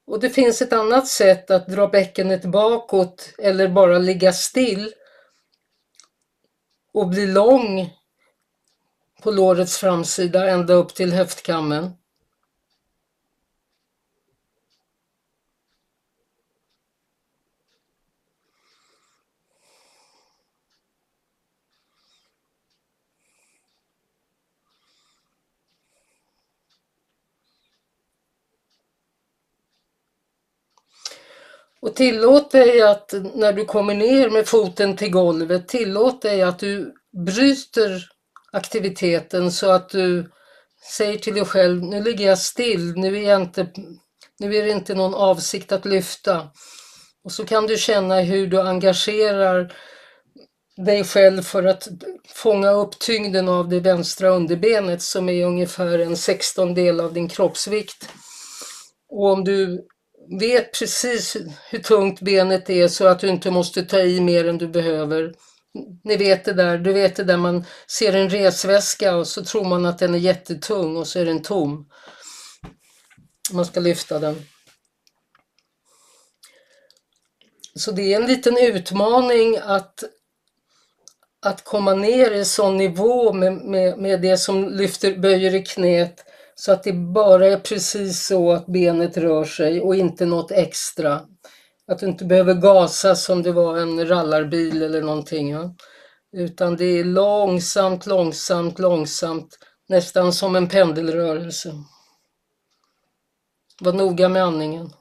Och 0.08 0.20
det 0.20 0.30
finns 0.30 0.62
ett 0.62 0.74
annat 0.74 1.08
sätt 1.08 1.52
att 1.52 1.68
dra 1.68 1.88
bäckenet 1.88 2.46
bakåt 2.46 3.34
eller 3.38 3.68
bara 3.68 3.98
ligga 3.98 4.34
still 4.34 4.94
och 6.94 7.08
bli 7.08 7.28
lång 7.28 7.94
på 9.24 9.32
lårets 9.32 9.78
framsida 9.78 10.50
ända 10.50 10.74
upp 10.74 10.96
till 10.96 11.14
höftkammen. 11.14 11.92
Och 31.82 31.96
tillåt 31.96 32.52
dig 32.52 32.82
att 32.82 33.14
när 33.36 33.54
du 33.54 33.66
kommer 33.66 33.94
ner 33.94 34.30
med 34.30 34.48
foten 34.48 34.96
till 34.96 35.12
golvet, 35.12 35.68
tillåt 35.68 36.22
dig 36.22 36.42
att 36.42 36.60
du 36.60 36.94
bryter 37.26 38.10
aktiviteten 38.52 39.52
så 39.52 39.72
att 39.72 39.90
du 39.90 40.32
säger 40.98 41.18
till 41.18 41.34
dig 41.34 41.46
själv, 41.46 41.84
nu 41.84 42.04
ligger 42.04 42.28
jag 42.28 42.38
still, 42.38 42.94
nu 42.96 43.18
är, 43.18 43.30
jag 43.30 43.42
inte, 43.42 43.68
nu 44.40 44.56
är 44.56 44.64
det 44.64 44.72
inte 44.72 44.96
någon 44.96 45.14
avsikt 45.14 45.72
att 45.72 45.86
lyfta. 45.86 46.48
Och 47.24 47.32
så 47.32 47.46
kan 47.46 47.68
du 47.68 47.78
känna 47.78 48.22
hur 48.22 48.48
du 48.48 48.62
engagerar 48.62 49.74
dig 50.86 51.04
själv 51.04 51.42
för 51.42 51.64
att 51.64 51.88
fånga 52.28 52.72
upp 52.72 53.00
tyngden 53.00 53.50
av 53.50 53.70
det 53.70 53.80
vänstra 53.80 54.30
underbenet 54.30 55.02
som 55.02 55.30
är 55.30 55.46
ungefär 55.46 56.00
en 56.00 56.18
sextondel 56.18 57.00
av 57.00 57.14
din 57.14 57.30
kroppsvikt. 57.30 58.10
Och 59.10 59.32
om 59.32 59.44
du 59.44 59.88
vet 60.30 60.80
precis 60.80 61.38
hur 61.70 61.80
tungt 61.80 62.22
benet 62.22 62.70
är 62.70 62.88
så 62.88 63.08
att 63.08 63.20
du 63.20 63.28
inte 63.28 63.52
måste 63.52 63.86
ta 63.86 64.00
i 64.00 64.22
mer 64.22 64.48
än 64.48 64.58
du 64.58 64.68
behöver. 64.68 65.34
Ni 66.04 66.18
vet 66.18 66.46
det 66.46 66.54
där, 66.54 66.78
du 66.78 66.94
vet 66.94 67.16
det 67.16 67.24
där 67.24 67.38
man 67.38 67.66
ser 67.88 68.14
en 68.14 68.30
resväska 68.30 69.16
och 69.16 69.28
så 69.28 69.44
tror 69.44 69.66
man 69.66 69.86
att 69.86 70.00
den 70.00 70.14
är 70.14 70.20
jättetung 70.20 70.98
och 70.98 71.08
så 71.08 71.20
är 71.20 71.26
den 71.26 71.42
tom. 71.42 71.90
Man 73.52 73.66
ska 73.66 73.80
lyfta 73.80 74.20
den. 74.20 74.46
Så 77.76 77.92
det 77.92 78.14
är 78.14 78.22
en 78.22 78.28
liten 78.28 78.58
utmaning 78.58 79.58
att, 79.58 80.04
att 81.42 81.64
komma 81.64 81.94
ner 81.94 82.32
i 82.32 82.46
sån 82.46 82.78
nivå 82.78 83.34
med, 83.34 83.54
med, 83.54 83.98
med 83.98 84.22
det 84.22 84.38
som 84.38 84.70
lyfter, 84.70 85.18
böjer 85.18 85.56
i 85.56 85.64
knät 85.64 86.29
så 86.60 86.72
att 86.72 86.84
det 86.84 86.94
bara 86.94 87.48
är 87.48 87.60
precis 87.60 88.26
så 88.26 88.52
att 88.52 88.66
benet 88.66 89.18
rör 89.18 89.46
sig 89.46 89.82
och 89.82 89.96
inte 89.96 90.26
något 90.26 90.52
extra. 90.52 91.22
Att 91.88 92.00
du 92.00 92.06
inte 92.06 92.26
behöver 92.26 92.54
gasa 92.54 93.16
som 93.16 93.44
det 93.44 93.52
var 93.52 93.78
en 93.78 94.08
rallarbil 94.08 94.82
eller 94.82 95.02
någonting. 95.02 95.50
Ja? 95.50 95.76
Utan 96.32 96.76
det 96.76 96.86
är 96.86 97.04
långsamt, 97.04 98.06
långsamt, 98.06 98.80
långsamt. 98.80 99.58
Nästan 99.88 100.34
som 100.34 100.56
en 100.56 100.70
pendelrörelse. 100.70 101.74
Var 103.82 103.94
noga 103.94 104.30
med 104.30 104.44
andningen. 104.44 104.94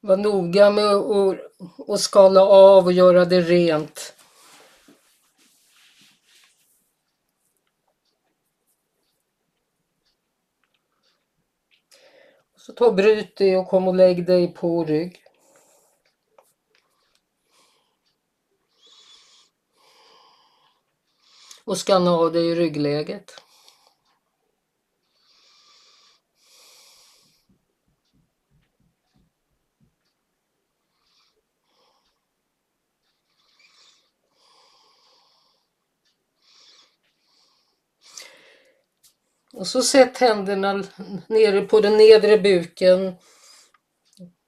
Var 0.00 0.16
noga 0.16 0.70
med 0.70 0.94
att 1.88 2.00
skala 2.00 2.42
av 2.42 2.84
och 2.84 2.92
göra 2.92 3.24
det 3.24 3.40
rent. 3.40 4.13
Så 12.66 12.72
ta 12.72 12.86
och 12.86 12.94
bryt 12.94 13.36
det 13.36 13.56
och 13.56 13.68
kom 13.68 13.88
och 13.88 13.94
lägg 13.94 14.26
dig 14.26 14.54
på 14.54 14.84
rygg. 14.84 15.24
Och 21.64 21.78
skanna 21.78 22.10
av 22.10 22.32
dig 22.32 22.46
i 22.46 22.54
ryggläget. 22.54 23.43
Och 39.56 39.66
så 39.66 39.82
sätt 39.82 40.18
händerna 40.18 40.84
nere 41.28 41.60
på 41.60 41.80
den 41.80 41.96
nedre 41.96 42.38
buken 42.38 43.14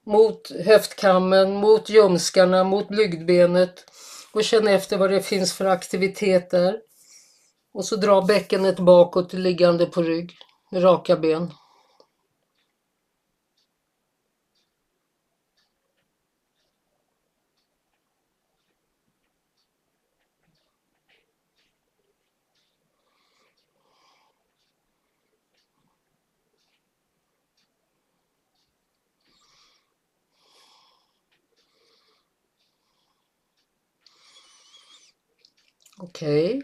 mot 0.07 0.51
höftkammen, 0.64 1.55
mot 1.55 1.88
ljumskarna, 1.88 2.64
mot 2.64 2.88
blygdbenet 2.88 3.85
och 4.33 4.45
känn 4.45 4.69
efter 4.69 4.97
vad 4.97 5.11
det 5.11 5.23
finns 5.23 5.53
för 5.53 5.64
aktivitet 5.64 6.51
där. 6.51 6.79
Och 7.75 7.85
så 7.85 7.97
dra 7.97 8.23
bäckenet 8.23 8.79
bakåt 8.79 9.33
liggande 9.33 9.87
på 9.87 10.03
rygg, 10.03 10.37
med 10.71 10.85
raka 10.85 11.16
ben. 11.16 11.53
Okej. 35.98 36.59
Okay. 36.59 36.62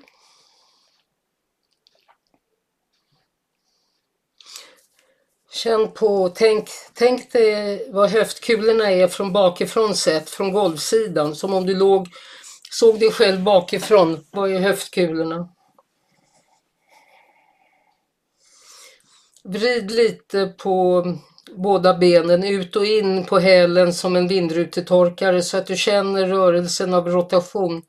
Känn 5.53 5.93
på, 5.93 6.29
tänk, 6.29 6.69
tänk 6.95 7.33
dig 7.33 7.87
vad 7.91 8.11
höftkulorna 8.11 8.91
är 8.91 9.09
från 9.09 9.33
bakifrån 9.33 9.95
sett, 9.95 10.31
från 10.31 10.53
golvsidan. 10.53 11.35
Som 11.35 11.55
om 11.55 11.67
du 11.67 11.75
låg, 11.75 12.09
såg 12.71 13.01
dig 13.01 13.11
själv 13.13 13.43
bakifrån. 13.43 14.27
Vad 14.31 14.53
är 14.53 14.59
höftkulorna? 14.59 15.49
Vrid 19.45 19.91
lite 19.91 20.47
på 20.47 21.05
båda 21.57 21.95
benen 21.95 22.45
ut 22.45 22.77
och 22.77 22.87
in 22.87 23.25
på 23.25 23.39
hälen 23.39 23.95
som 23.95 24.17
en 24.17 24.29
vindrutetorkare 24.29 25.43
så 25.43 25.57
att 25.57 25.67
du 25.67 25.77
känner 25.77 26.27
rörelsen 26.27 26.95
av 26.95 27.09
rotation. 27.09 27.83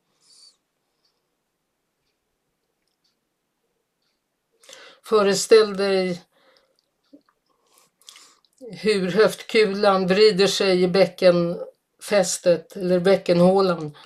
Föreställ 5.03 5.77
dig 5.77 6.21
hur 8.71 9.11
höftkulan 9.11 10.07
vrider 10.07 10.47
sig 10.47 10.83
i 10.83 10.87
bäckenfästet 10.87 12.75
eller 12.75 12.99
bäckenhålan. 12.99 13.97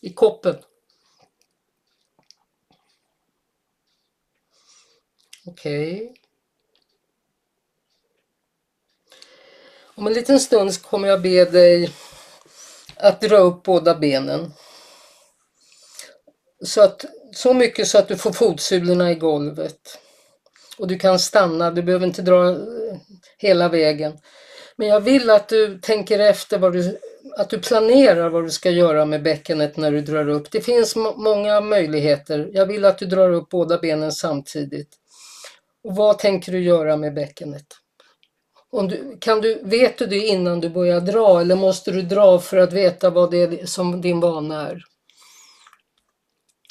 I 0.00 0.12
koppen. 0.12 0.56
Okej. 5.46 5.94
Okay. 5.94 6.14
Om 9.94 10.06
en 10.06 10.12
liten 10.12 10.40
stund 10.40 10.82
kommer 10.82 11.08
jag 11.08 11.22
be 11.22 11.44
dig 11.44 11.90
att 12.96 13.20
dra 13.20 13.36
upp 13.36 13.62
båda 13.62 13.94
benen. 13.94 14.52
Så, 16.64 16.82
att, 16.82 17.04
så 17.32 17.54
mycket 17.54 17.88
så 17.88 17.98
att 17.98 18.08
du 18.08 18.16
får 18.16 18.32
fotsulorna 18.32 19.10
i 19.10 19.14
golvet. 19.14 19.98
Och 20.78 20.88
du 20.88 20.98
kan 20.98 21.18
stanna, 21.18 21.70
du 21.70 21.82
behöver 21.82 22.06
inte 22.06 22.22
dra 22.22 22.50
eh, 22.50 22.56
hela 23.38 23.68
vägen. 23.68 24.18
Men 24.76 24.88
jag 24.88 25.00
vill 25.00 25.30
att 25.30 25.48
du 25.48 25.78
tänker 25.78 26.18
efter 26.18 26.58
vad 26.58 26.72
du, 26.72 26.98
att 27.36 27.50
du 27.50 27.58
planerar 27.58 28.28
vad 28.28 28.44
du 28.44 28.50
ska 28.50 28.70
göra 28.70 29.04
med 29.04 29.22
bäckenet 29.22 29.76
när 29.76 29.90
du 29.90 30.00
drar 30.00 30.28
upp. 30.28 30.50
Det 30.50 30.60
finns 30.60 30.96
många 30.96 31.60
möjligheter. 31.60 32.50
Jag 32.52 32.66
vill 32.66 32.84
att 32.84 32.98
du 32.98 33.06
drar 33.06 33.30
upp 33.30 33.48
båda 33.48 33.78
benen 33.78 34.12
samtidigt. 34.12 34.88
Och 35.84 35.96
vad 35.96 36.18
tänker 36.18 36.52
du 36.52 36.60
göra 36.60 36.96
med 36.96 37.14
bäckenet? 37.14 37.66
Om 38.70 38.88
du, 38.88 39.16
kan 39.20 39.40
du, 39.40 39.60
vet 39.64 39.98
du 39.98 40.06
det 40.06 40.26
innan 40.26 40.60
du 40.60 40.68
börjar 40.68 41.00
dra 41.00 41.40
eller 41.40 41.56
måste 41.56 41.90
du 41.90 42.02
dra 42.02 42.38
för 42.38 42.56
att 42.56 42.72
veta 42.72 43.10
vad 43.10 43.30
det 43.30 43.42
är 43.42 43.66
som 43.66 44.00
din 44.00 44.20
vana 44.20 44.68
är? 44.68 44.82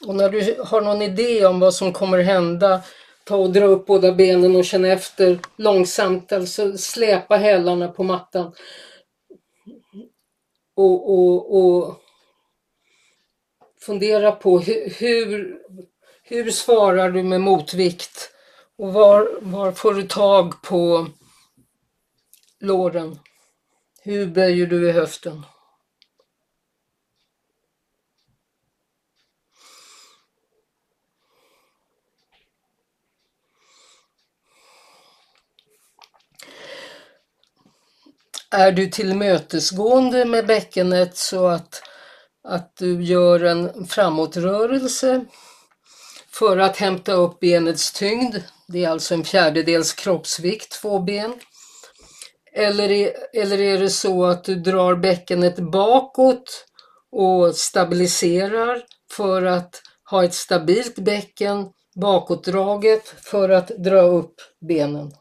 Och 0.05 0.15
när 0.15 0.29
du 0.29 0.62
har 0.63 0.81
någon 0.81 1.01
idé 1.01 1.45
om 1.45 1.60
vad 1.60 1.73
som 1.73 1.93
kommer 1.93 2.19
hända, 2.19 2.81
ta 3.23 3.36
och 3.36 3.49
dra 3.49 3.65
upp 3.65 3.86
båda 3.86 4.12
benen 4.12 4.55
och 4.55 4.65
känna 4.65 4.88
efter 4.88 5.39
långsamt, 5.55 6.31
alltså 6.31 6.77
släpa 6.77 7.38
hälarna 7.38 7.88
på 7.88 8.03
mattan. 8.03 8.53
Och, 10.75 11.13
och, 11.13 11.57
och 11.57 12.01
fundera 13.81 14.31
på 14.31 14.60
hur, 14.60 14.89
hur, 14.89 15.62
hur 16.23 16.51
svarar 16.51 17.12
du 17.12 17.23
med 17.23 17.41
motvikt? 17.41 18.31
Och 18.77 18.93
var, 18.93 19.39
var 19.41 19.71
får 19.71 19.93
du 19.93 20.03
tag 20.03 20.62
på 20.62 21.07
låren? 22.60 23.19
Hur 24.03 24.25
böjer 24.25 24.65
du 24.65 24.89
i 24.89 24.91
höften? 24.91 25.43
Är 38.51 38.71
du 38.71 38.88
tillmötesgående 38.88 40.25
med 40.25 40.47
bäckenet 40.47 41.17
så 41.17 41.47
att, 41.47 41.81
att 42.47 42.75
du 42.77 43.03
gör 43.03 43.43
en 43.43 43.88
framåtrörelse 43.88 45.25
för 46.31 46.57
att 46.57 46.77
hämta 46.77 47.13
upp 47.13 47.39
benets 47.39 47.91
tyngd. 47.91 48.36
Det 48.67 48.86
är 48.86 48.89
alltså 48.89 49.13
en 49.13 49.23
fjärdedels 49.23 49.93
kroppsvikt, 49.93 50.81
två 50.81 50.99
ben. 50.99 51.33
Eller 52.53 52.91
är, 52.91 53.13
eller 53.33 53.60
är 53.60 53.79
det 53.79 53.89
så 53.89 54.25
att 54.25 54.43
du 54.43 54.55
drar 54.55 54.95
bäckenet 54.95 55.55
bakåt 55.60 56.65
och 57.12 57.55
stabiliserar 57.55 58.83
för 59.12 59.41
att 59.43 59.81
ha 60.10 60.23
ett 60.23 60.33
stabilt 60.33 60.95
bäcken 60.95 61.65
bakåtdraget 61.95 63.07
för 63.07 63.49
att 63.49 63.67
dra 63.67 64.01
upp 64.01 64.36
benen? 64.67 65.12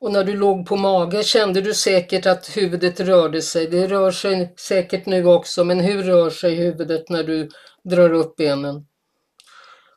Och 0.00 0.12
när 0.12 0.24
du 0.24 0.36
låg 0.36 0.66
på 0.66 0.76
mage 0.76 1.24
kände 1.24 1.60
du 1.60 1.74
säkert 1.74 2.26
att 2.26 2.56
huvudet 2.56 3.00
rörde 3.00 3.42
sig. 3.42 3.66
Det 3.66 3.86
rör 3.86 4.10
sig 4.10 4.54
säkert 4.56 5.06
nu 5.06 5.26
också, 5.26 5.64
men 5.64 5.80
hur 5.80 6.02
rör 6.02 6.30
sig 6.30 6.54
huvudet 6.54 7.08
när 7.08 7.24
du 7.24 7.48
drar 7.82 8.12
upp 8.12 8.36
benen? 8.36 8.86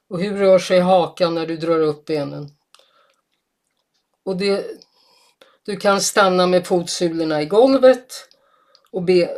Och 0.10 0.20
hur 0.20 0.38
rör 0.38 0.60
sig 0.60 0.80
hakan 0.80 1.36
när 1.36 1.46
du 1.46 1.58
drar 1.58 1.80
upp 1.80 2.06
benen? 2.06 2.50
Och 4.24 4.38
det, 4.38 4.66
du 5.66 5.78
kan 5.78 6.02
stanna 6.02 6.48
med 6.48 6.68
fotsulorna 6.68 7.42
i 7.42 7.46
golvet 7.46 8.30
och 8.92 9.04
be, 9.04 9.30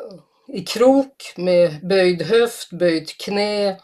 i 0.48 0.66
krok 0.66 1.34
med 1.38 1.88
böjd 1.88 2.22
höft, 2.22 2.70
böjt 2.70 3.18
knä. 3.18 3.80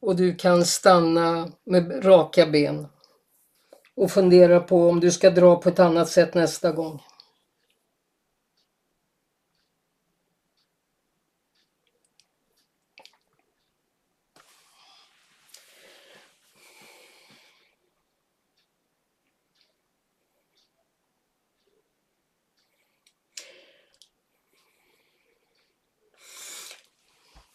Och 0.00 0.16
du 0.16 0.34
kan 0.34 0.64
stanna 0.64 1.52
med 1.64 2.04
raka 2.06 2.46
ben 2.46 2.86
och 3.96 4.10
fundera 4.10 4.60
på 4.60 4.88
om 4.88 5.00
du 5.00 5.12
ska 5.12 5.30
dra 5.30 5.56
på 5.56 5.68
ett 5.68 5.78
annat 5.78 6.08
sätt 6.08 6.34
nästa 6.34 6.72
gång. 6.72 7.02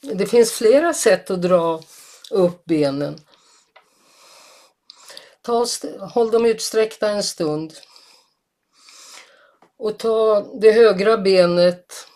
Det 0.01 0.25
finns 0.25 0.51
flera 0.51 0.93
sätt 0.93 1.31
att 1.31 1.41
dra 1.41 1.81
upp 2.31 2.65
benen. 2.65 3.19
Ta, 5.41 5.65
håll 5.99 6.31
dem 6.31 6.45
utsträckta 6.45 7.09
en 7.09 7.23
stund. 7.23 7.73
Och 9.77 9.99
ta 9.99 10.47
det 10.61 10.71
högra 10.71 11.17
benet 11.17 12.07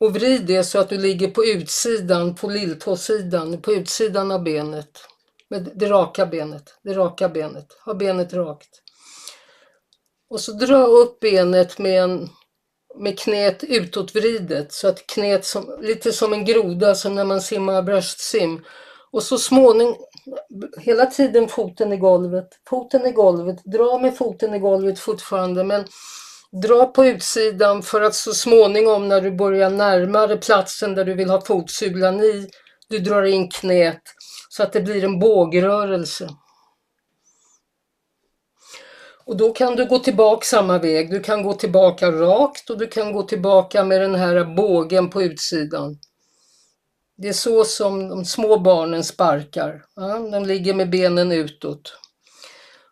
och 0.00 0.14
vrid 0.14 0.46
det 0.46 0.64
så 0.64 0.78
att 0.78 0.88
du 0.88 0.98
ligger 0.98 1.28
på 1.28 1.44
utsidan, 1.44 2.34
på 2.34 2.48
lilltåsidan, 2.48 3.62
på 3.62 3.72
utsidan 3.72 4.30
av 4.30 4.42
benet. 4.42 4.98
Med 5.50 5.70
det 5.74 5.88
raka 5.88 6.26
benet, 6.26 6.78
det 6.82 6.94
raka 6.94 7.28
benet. 7.28 7.72
Ha 7.84 7.94
benet 7.94 8.32
rakt. 8.32 8.82
Och 10.30 10.40
så 10.40 10.52
dra 10.52 10.86
upp 10.86 11.20
benet 11.20 11.78
med, 11.78 12.02
en, 12.02 12.28
med 12.94 13.18
knät 13.18 13.64
utåtvridet 13.64 14.72
så 14.72 14.88
att 14.88 15.06
knät 15.06 15.44
som, 15.44 15.78
lite 15.80 16.12
som 16.12 16.32
en 16.32 16.44
groda 16.44 16.94
som 16.94 17.14
när 17.14 17.24
man 17.24 17.40
simmar 17.40 17.82
bröstsim. 17.82 18.64
Och 19.10 19.22
så 19.22 19.38
småningom, 19.38 19.96
hela 20.78 21.06
tiden 21.06 21.48
foten 21.48 21.92
i 21.92 21.96
golvet, 21.96 22.48
foten 22.68 23.06
i 23.06 23.12
golvet, 23.12 23.64
dra 23.64 23.98
med 23.98 24.16
foten 24.16 24.54
i 24.54 24.58
golvet 24.58 24.98
fortfarande 24.98 25.64
men 25.64 25.84
dra 26.62 26.86
på 26.86 27.06
utsidan 27.06 27.82
för 27.82 28.00
att 28.00 28.14
så 28.14 28.32
småningom 28.32 29.08
när 29.08 29.20
du 29.20 29.30
börjar 29.30 29.70
närmare 29.70 30.36
platsen 30.36 30.94
där 30.94 31.04
du 31.04 31.14
vill 31.14 31.30
ha 31.30 31.40
fotsulan 31.40 32.20
i, 32.20 32.48
du 32.88 32.98
drar 32.98 33.22
in 33.22 33.50
knät 33.50 34.02
så 34.48 34.62
att 34.62 34.72
det 34.72 34.80
blir 34.80 35.04
en 35.04 35.18
bågrörelse. 35.18 36.28
Och 39.24 39.36
då 39.36 39.52
kan 39.52 39.76
du 39.76 39.86
gå 39.86 39.98
tillbaka 39.98 40.44
samma 40.44 40.78
väg. 40.78 41.10
Du 41.10 41.20
kan 41.20 41.42
gå 41.42 41.54
tillbaka 41.54 42.10
rakt 42.10 42.70
och 42.70 42.78
du 42.78 42.86
kan 42.86 43.12
gå 43.12 43.22
tillbaka 43.22 43.84
med 43.84 44.00
den 44.00 44.14
här 44.14 44.54
bågen 44.56 45.10
på 45.10 45.22
utsidan. 45.22 45.98
Det 47.18 47.28
är 47.28 47.32
så 47.32 47.64
som 47.64 48.08
de 48.08 48.24
små 48.24 48.58
barnen 48.58 49.04
sparkar. 49.04 49.84
Ja, 49.96 50.18
de 50.18 50.46
ligger 50.46 50.74
med 50.74 50.90
benen 50.90 51.32
utåt. 51.32 51.98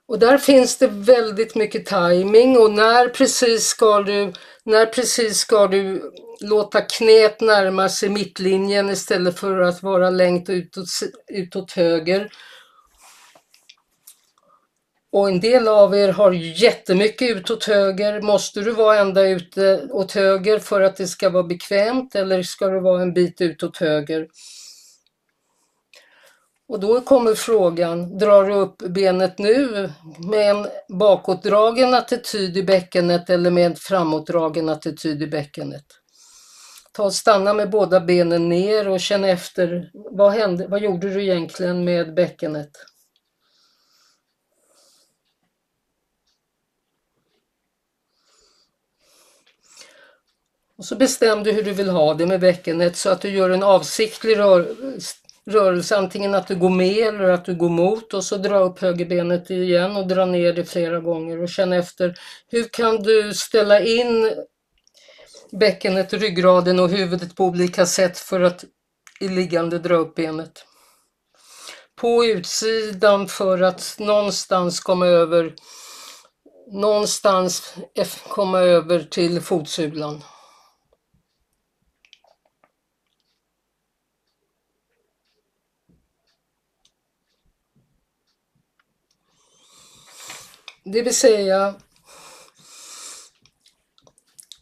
Och 0.09 0.19
där 0.19 0.39
finns 0.39 0.79
det 0.79 0.87
väldigt 0.87 1.55
mycket 1.55 1.87
timing 1.87 2.59
och 2.59 2.71
när 2.71 3.09
precis 3.09 3.67
ska 3.67 4.03
du, 4.03 4.33
när 4.65 4.87
precis 4.87 5.39
ska 5.39 5.67
du 5.67 6.13
låta 6.41 6.81
knät 6.81 7.41
närma 7.41 7.89
sig 7.89 8.09
mittlinjen 8.09 8.91
istället 8.91 9.39
för 9.39 9.61
att 9.61 9.83
vara 9.83 10.11
längt 10.11 10.49
utåt, 10.49 10.87
utåt 11.33 11.73
höger. 11.73 12.31
Och 15.17 15.29
en 15.29 15.41
del 15.41 15.69
av 15.69 15.95
er 15.95 16.09
har 16.09 16.33
jättemycket 16.33 17.31
ut 17.31 17.51
åt 17.51 17.65
höger. 17.65 18.21
Måste 18.21 18.61
du 18.61 18.71
vara 18.71 18.99
ända 18.99 19.29
ute 19.29 19.71
eh, 19.71 19.97
åt 19.97 20.13
höger 20.13 20.59
för 20.59 20.81
att 20.81 20.97
det 20.97 21.07
ska 21.07 21.31
vara 21.31 21.43
bekvämt 21.43 22.15
eller 22.15 22.43
ska 22.43 22.69
du 22.69 22.81
vara 22.81 23.03
en 23.03 23.15
bit 23.15 23.41
ut 23.41 23.63
åt 23.63 23.77
höger? 23.77 24.29
Och 26.69 26.81
då 26.81 27.01
kommer 27.01 27.35
frågan, 27.35 28.19
drar 28.19 28.45
du 28.45 28.55
upp 28.55 28.79
benet 28.79 29.39
nu 29.39 29.91
med 30.19 30.51
en 30.51 30.67
bakåtdragen 30.89 31.95
attityd 31.95 32.57
i 32.57 32.63
bäckenet 32.63 33.31
eller 33.31 33.51
med 33.51 33.67
en 33.67 33.77
framåtdragen 33.77 34.69
attityd 34.69 35.23
i 35.23 35.27
bäckenet? 35.27 35.87
Ta 36.93 37.05
och 37.05 37.15
stanna 37.15 37.55
med 37.55 37.71
båda 37.71 38.01
benen 38.01 38.49
ner 38.49 38.89
och 38.89 39.01
känn 39.01 39.25
efter, 39.25 39.91
vad, 39.93 40.33
hände, 40.33 40.67
vad 40.67 40.81
gjorde 40.81 41.11
du 41.11 41.23
egentligen 41.23 41.85
med 41.85 42.15
bäckenet? 42.15 42.71
Och 50.79 50.85
så 50.85 50.97
bestäm 50.97 51.43
du 51.43 51.53
hur 51.53 51.63
du 51.63 51.73
vill 51.73 51.89
ha 51.89 52.15
det 52.15 52.27
med 52.27 52.41
bäckenet 52.41 52.97
så 52.97 53.11
att 53.11 53.21
du 53.21 53.31
gör 53.31 53.51
en 53.51 53.63
avsiktlig 53.63 54.39
rör 54.39 54.67
rörelse, 55.51 55.97
antingen 55.97 56.35
att 56.35 56.47
du 56.47 56.57
går 56.57 56.71
med 56.71 57.15
eller 57.15 57.29
att 57.29 57.45
du 57.45 57.55
går 57.55 57.69
mot 57.69 58.15
och 58.15 58.25
så 58.25 58.37
dra 58.37 58.59
upp 58.59 58.79
högerbenet 58.79 59.51
igen 59.51 59.97
och 59.97 60.07
dra 60.07 60.25
ner 60.25 60.53
det 60.53 60.65
flera 60.65 61.01
gånger 61.01 61.43
och 61.43 61.49
känn 61.49 61.73
efter 61.73 62.15
hur 62.49 62.65
kan 62.65 63.03
du 63.03 63.35
ställa 63.35 63.81
in 63.81 64.33
bäckenet, 65.51 66.13
ryggraden 66.13 66.81
och 66.81 66.89
huvudet 66.89 67.37
på 67.37 67.45
olika 67.45 67.87
sätt 67.87 68.19
för 68.19 68.41
att 68.41 68.65
i 69.21 69.29
liggande 69.29 69.79
dra 69.79 69.95
upp 69.95 70.15
benet. 70.15 70.65
På 71.97 72.25
utsidan 72.25 73.29
för 73.29 73.63
att 73.63 73.97
någonstans 73.99 74.81
komma 74.81 75.07
över 75.07 75.55
någonstans 76.73 77.75
komma 78.29 78.61
över 78.61 79.03
till 79.03 79.41
fotsulan. 79.41 80.23
Det 90.93 91.03
vill 91.03 91.15
säga, 91.15 91.75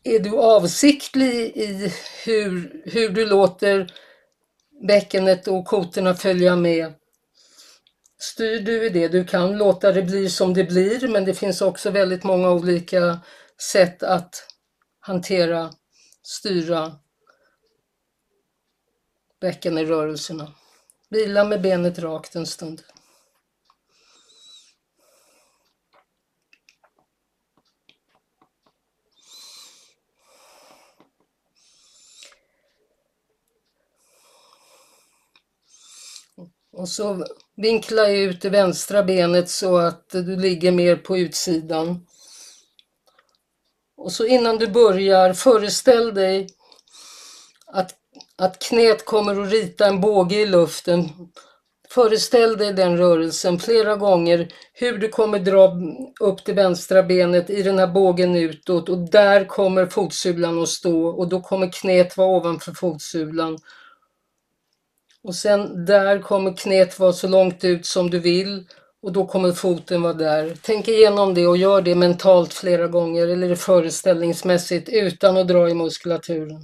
är 0.02 0.18
du 0.18 0.38
avsiktlig 0.38 1.52
i 1.56 1.92
hur, 2.24 2.82
hur 2.84 3.08
du 3.08 3.26
låter 3.26 3.92
bäckenet 4.86 5.48
och 5.48 5.64
kotorna 5.64 6.14
följa 6.14 6.56
med? 6.56 6.92
Styr 8.18 8.60
du 8.60 8.86
i 8.86 8.88
det? 8.88 9.08
Du 9.08 9.24
kan 9.24 9.58
låta 9.58 9.92
det 9.92 10.02
bli 10.02 10.30
som 10.30 10.54
det 10.54 10.64
blir, 10.64 11.08
men 11.08 11.24
det 11.24 11.34
finns 11.34 11.62
också 11.62 11.90
väldigt 11.90 12.24
många 12.24 12.50
olika 12.50 13.20
sätt 13.72 14.02
att 14.02 14.46
hantera, 15.00 15.70
styra 16.22 16.92
bäckenrörelserna. 19.40 20.52
Vila 21.10 21.44
med 21.44 21.62
benet 21.62 21.98
rakt 21.98 22.34
en 22.34 22.46
stund. 22.46 22.82
Och 36.76 36.88
så 36.88 37.26
vinkla 37.56 38.10
ut 38.10 38.42
det 38.42 38.50
vänstra 38.50 39.02
benet 39.02 39.50
så 39.50 39.76
att 39.76 40.10
du 40.10 40.36
ligger 40.36 40.72
mer 40.72 40.96
på 40.96 41.18
utsidan. 41.18 42.06
Och 43.96 44.12
så 44.12 44.26
innan 44.26 44.56
du 44.58 44.66
börjar, 44.66 45.32
föreställ 45.32 46.14
dig 46.14 46.48
att, 47.66 47.94
att 48.36 48.58
knät 48.58 49.04
kommer 49.04 49.42
att 49.42 49.52
rita 49.52 49.86
en 49.86 50.00
båge 50.00 50.36
i 50.36 50.46
luften. 50.46 51.08
Föreställ 51.90 52.56
dig 52.56 52.72
den 52.72 52.98
rörelsen 52.98 53.58
flera 53.58 53.96
gånger, 53.96 54.48
hur 54.72 54.98
du 54.98 55.08
kommer 55.08 55.38
dra 55.38 55.76
upp 56.20 56.44
det 56.44 56.52
vänstra 56.52 57.02
benet 57.02 57.50
i 57.50 57.62
den 57.62 57.78
här 57.78 57.86
bågen 57.86 58.36
utåt 58.36 58.88
och 58.88 58.98
där 58.98 59.44
kommer 59.44 59.86
fotsulan 59.86 60.62
att 60.62 60.68
stå 60.68 61.06
och 61.06 61.28
då 61.28 61.40
kommer 61.40 61.72
knät 61.72 62.16
vara 62.16 62.28
ovanför 62.28 62.72
fotsulan 62.72 63.58
och 65.24 65.34
sen 65.34 65.84
där 65.84 66.22
kommer 66.22 66.56
knät 66.56 66.98
vara 66.98 67.12
så 67.12 67.28
långt 67.28 67.64
ut 67.64 67.86
som 67.86 68.10
du 68.10 68.18
vill 68.18 68.66
och 69.02 69.12
då 69.12 69.26
kommer 69.26 69.52
foten 69.52 70.02
vara 70.02 70.12
där. 70.12 70.56
Tänk 70.62 70.88
igenom 70.88 71.34
det 71.34 71.46
och 71.46 71.56
gör 71.56 71.82
det 71.82 71.94
mentalt 71.94 72.54
flera 72.54 72.86
gånger 72.86 73.28
eller 73.28 73.54
föreställningsmässigt 73.54 74.88
utan 74.88 75.36
att 75.36 75.48
dra 75.48 75.70
i 75.70 75.74
muskulaturen. 75.74 76.62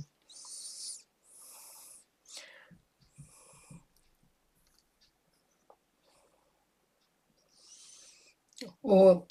Och 8.83 9.27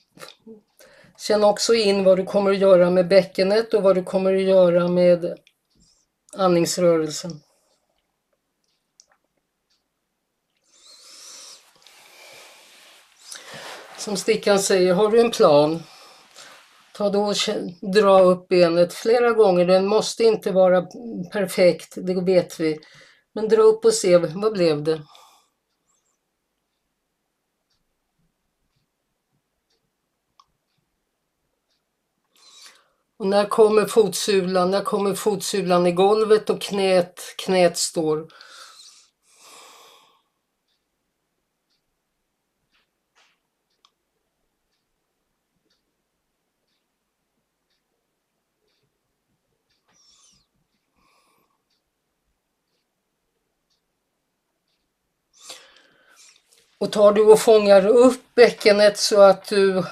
känn 1.17 1.43
också 1.43 1.73
in 1.73 2.03
vad 2.03 2.17
du 2.17 2.25
kommer 2.25 2.51
att 2.51 2.57
göra 2.57 2.89
med 2.89 3.07
bäckenet 3.07 3.73
och 3.73 3.83
vad 3.83 3.95
du 3.95 4.03
kommer 4.03 4.35
att 4.35 4.41
göra 4.41 4.87
med 4.87 5.37
andningsrörelsen. 6.37 7.41
Som 13.99 14.17
Stickan 14.17 14.59
säger, 14.59 14.93
har 14.93 15.12
du 15.12 15.19
en 15.19 15.31
plan, 15.31 15.83
ta 16.93 17.09
då 17.09 17.23
och 17.23 17.35
dra 17.93 18.21
upp 18.21 18.47
benet 18.47 18.93
flera 18.93 19.31
gånger. 19.31 19.65
Den 19.65 19.88
måste 19.88 20.23
inte 20.23 20.51
vara 20.51 20.81
perfekt, 21.31 21.93
det 21.97 22.21
vet 22.21 22.59
vi. 22.59 22.79
Men 23.33 23.47
dra 23.49 23.62
upp 23.62 23.85
och 23.85 23.93
se, 23.93 24.17
vad 24.17 24.53
blev 24.53 24.83
det? 24.83 25.01
Och 33.17 33.27
när 33.27 33.45
kommer 33.45 33.85
fotsulan? 33.85 34.71
När 34.71 34.81
kommer 34.81 35.13
fotsulan 35.13 35.88
i 35.88 35.91
golvet 35.91 36.49
och 36.49 36.62
knät, 36.62 37.21
knät 37.38 37.77
står? 37.77 38.27
Och 56.79 56.91
tar 56.91 57.13
du 57.13 57.21
och 57.21 57.39
fångar 57.39 57.87
upp 57.87 58.35
bäckenet 58.35 58.97
så 58.97 59.21
att 59.21 59.45
du, 59.45 59.83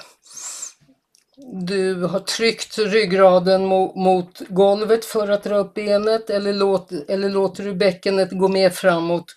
du 1.66 2.04
har 2.04 2.20
tryckt 2.20 2.78
ryggraden 2.78 3.64
mot, 3.66 3.96
mot 3.96 4.40
golvet 4.48 5.04
för 5.04 5.28
att 5.28 5.44
dra 5.44 5.56
upp 5.56 5.74
benet 5.74 6.30
eller, 6.30 6.52
låt, 6.52 6.92
eller 6.92 7.28
låter 7.30 7.64
du 7.64 7.74
bäckenet 7.74 8.28
gå 8.30 8.48
med 8.48 8.74
framåt 8.74 9.34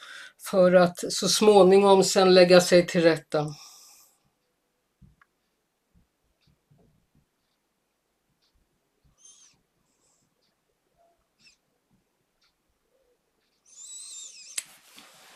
för 0.50 0.74
att 0.76 1.14
så 1.14 1.28
småningom 1.28 2.04
sen 2.04 2.34
lägga 2.34 2.62
sig 2.62 2.88
till 2.88 3.02
rätta. 3.02 3.56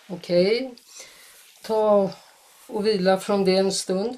Okej. 0.10 0.68
Okay 0.68 0.85
ta 1.66 2.12
och 2.68 2.86
vila 2.86 3.18
från 3.18 3.46
det 3.46 3.56
en 3.56 3.72
stund. 3.72 4.18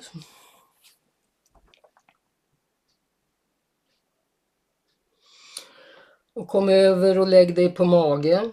Och 6.34 6.48
kom 6.48 6.70
över 6.70 7.20
och 7.20 7.28
lägg 7.28 7.56
dig 7.56 7.70
på 7.70 7.86
mage. 7.86 8.50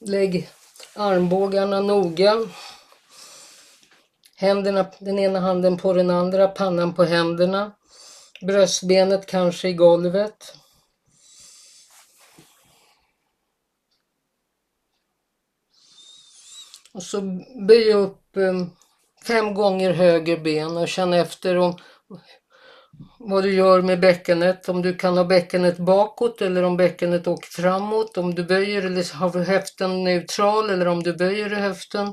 Lägg 0.00 0.48
armbågarna 0.94 1.80
noga. 1.80 2.36
Händerna, 4.36 4.86
den 4.98 5.18
ena 5.18 5.40
handen 5.40 5.78
på 5.78 5.92
den 5.92 6.10
andra, 6.10 6.48
pannan 6.48 6.94
på 6.94 7.04
händerna. 7.04 7.72
Bröstbenet 8.42 9.26
kanske 9.26 9.68
i 9.68 9.72
golvet. 9.72 10.54
Och 17.00 17.04
så 17.04 17.20
böj 17.68 17.92
upp 17.92 18.36
eh, 18.36 18.66
fem 19.26 19.54
gånger 19.54 19.92
höger 19.92 20.36
ben 20.36 20.76
och 20.76 20.88
känn 20.88 21.12
efter 21.12 21.56
om, 21.56 21.76
vad 23.18 23.42
du 23.42 23.54
gör 23.54 23.82
med 23.82 24.00
bäckenet. 24.00 24.68
Om 24.68 24.82
du 24.82 24.94
kan 24.94 25.16
ha 25.16 25.24
bäckenet 25.24 25.78
bakåt 25.78 26.42
eller 26.42 26.62
om 26.62 26.76
bäckenet 26.76 27.26
åker 27.26 27.62
framåt. 27.62 28.18
Om 28.18 28.34
du 28.34 28.44
böjer 28.44 28.82
eller 28.82 29.14
har 29.14 29.44
höften 29.44 30.04
neutral 30.04 30.70
eller 30.70 30.88
om 30.88 31.02
du 31.02 31.12
böjer 31.12 31.50
höften. 31.50 32.12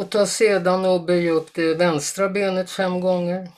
Och 0.00 0.10
ta 0.10 0.26
sedan 0.26 0.84
och 0.84 1.04
böj 1.04 1.30
upp 1.30 1.54
det 1.54 1.74
vänstra 1.74 2.28
benet 2.28 2.70
fem 2.70 3.00
gånger. 3.00 3.48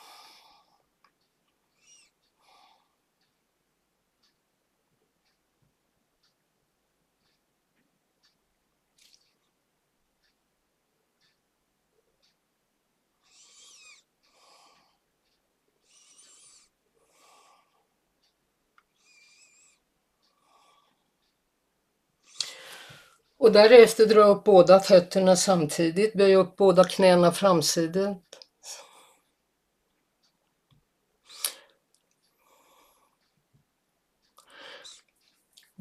Och 23.42 23.52
därefter 23.52 24.06
dra 24.06 24.24
upp 24.24 24.44
båda 24.44 24.80
fötterna 24.80 25.36
samtidigt, 25.36 26.14
böj 26.14 26.36
upp 26.36 26.56
båda 26.56 26.84
knäna 26.84 27.32
framsidigt. 27.32 28.38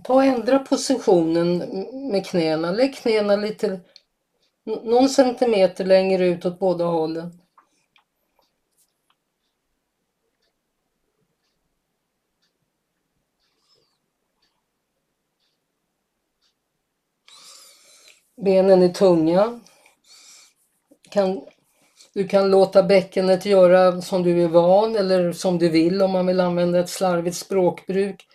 Ta 0.04 0.14
och 0.14 0.24
ändra 0.24 0.60
positionen 0.60 1.58
med 2.12 2.26
knäna. 2.26 2.72
Lägg 2.72 2.96
knäna 2.96 3.36
lite, 3.36 3.80
någon 4.64 5.10
centimeter 5.10 5.86
längre 5.86 6.26
ut 6.26 6.46
åt 6.46 6.60
båda 6.60 6.86
hållen. 6.86 7.41
Benen 18.42 18.82
är 18.82 18.90
tunga. 18.90 19.60
Kan, 21.10 21.42
du 22.14 22.28
kan 22.28 22.52
låta 22.52 22.84
bäckenet 22.84 23.46
göra 23.46 24.02
som 24.02 24.24
du 24.24 24.44
är 24.44 24.48
van 24.48 24.96
eller 24.96 25.32
som 25.32 25.58
du 25.58 25.70
vill 25.70 26.02
om 26.02 26.12
man 26.12 26.28
vill 26.28 26.40
använda 26.40 26.80
ett 26.80 26.90
slarvigt 26.90 27.38
språkbruk. 27.38 28.28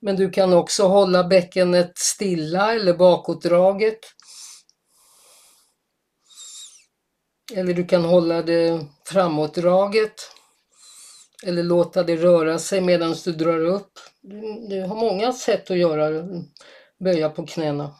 Men 0.00 0.16
du 0.16 0.30
kan 0.30 0.52
också 0.52 0.86
hålla 0.86 1.24
bäckenet 1.24 1.98
stilla 1.98 2.74
eller 2.74 2.94
bakåtdraget. 2.94 3.98
Eller 7.54 7.74
du 7.74 7.86
kan 7.86 8.04
hålla 8.04 8.42
det 8.42 8.86
framåtdraget. 9.06 10.14
Eller 11.46 11.62
låta 11.62 12.02
det 12.02 12.16
röra 12.16 12.58
sig 12.58 12.80
medan 12.80 13.14
du 13.24 13.32
drar 13.32 13.60
upp. 13.60 13.92
Du, 14.22 14.66
du 14.68 14.82
har 14.82 14.96
många 14.96 15.32
sätt 15.32 15.70
att 15.70 15.78
göra, 15.78 16.24
böja 17.04 17.30
på 17.30 17.46
knäna. 17.46 17.94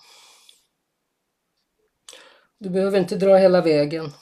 Du 2.59 2.71
behöver 2.71 2.99
inte 2.99 3.17
dra 3.17 3.37
hela 3.37 3.61
vägen. 3.61 4.13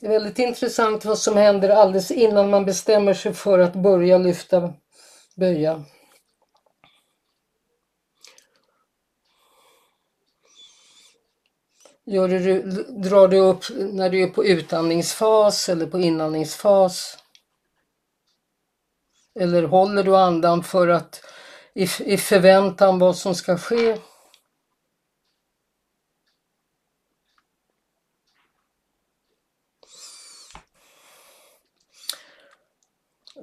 Det 0.00 0.06
är 0.06 0.10
väldigt 0.10 0.38
intressant 0.38 1.04
vad 1.04 1.18
som 1.18 1.36
händer 1.36 1.68
alldeles 1.68 2.10
innan 2.10 2.50
man 2.50 2.64
bestämmer 2.64 3.14
sig 3.14 3.34
för 3.34 3.58
att 3.58 3.74
börja 3.74 4.18
lyfta 4.18 4.74
böja. 5.36 5.84
Gör 12.04 12.28
du, 12.28 12.62
drar 12.88 13.28
du 13.28 13.38
upp 13.38 13.64
när 13.78 14.10
du 14.10 14.22
är 14.22 14.28
på 14.28 14.44
utandningsfas 14.44 15.68
eller 15.68 15.86
på 15.86 16.00
inandningsfas? 16.00 17.18
Eller 19.40 19.62
håller 19.62 20.02
du 20.02 20.16
andan 20.16 20.64
för 20.64 20.88
att 20.88 21.24
i, 21.74 21.88
i 22.00 22.16
förväntan 22.16 22.98
vad 22.98 23.16
som 23.16 23.34
ska 23.34 23.58
ske? 23.58 23.98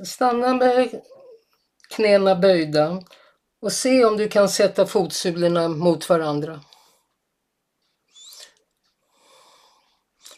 Stanna 0.05 0.53
med 0.53 1.01
knäna 1.89 2.35
böjda 2.35 3.03
och 3.61 3.71
se 3.71 4.05
om 4.05 4.17
du 4.17 4.29
kan 4.29 4.49
sätta 4.49 4.85
fotsulorna 4.85 5.67
mot 5.67 6.09
varandra. 6.09 6.61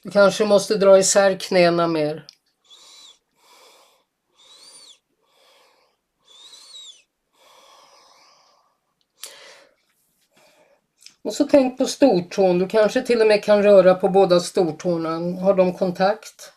Du 0.03 0.11
kanske 0.11 0.45
måste 0.45 0.75
dra 0.75 0.99
isär 0.99 1.39
knäna 1.39 1.87
mer. 1.87 2.27
Och 11.23 11.33
så 11.33 11.43
tänk 11.43 11.77
på 11.77 11.85
stortån. 11.85 12.59
Du 12.59 12.67
kanske 12.67 13.01
till 13.01 13.21
och 13.21 13.27
med 13.27 13.43
kan 13.43 13.63
röra 13.63 13.95
på 13.95 14.09
båda 14.09 14.39
stortårna. 14.39 15.41
Har 15.41 15.53
de 15.53 15.73
kontakt? 15.73 16.54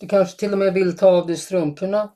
Du 0.00 0.08
kanske 0.08 0.38
till 0.38 0.52
och 0.52 0.58
med 0.58 0.74
vill 0.74 0.96
ta 0.96 1.06
av 1.06 1.26
dig 1.26 1.36
strumporna. 1.36 2.12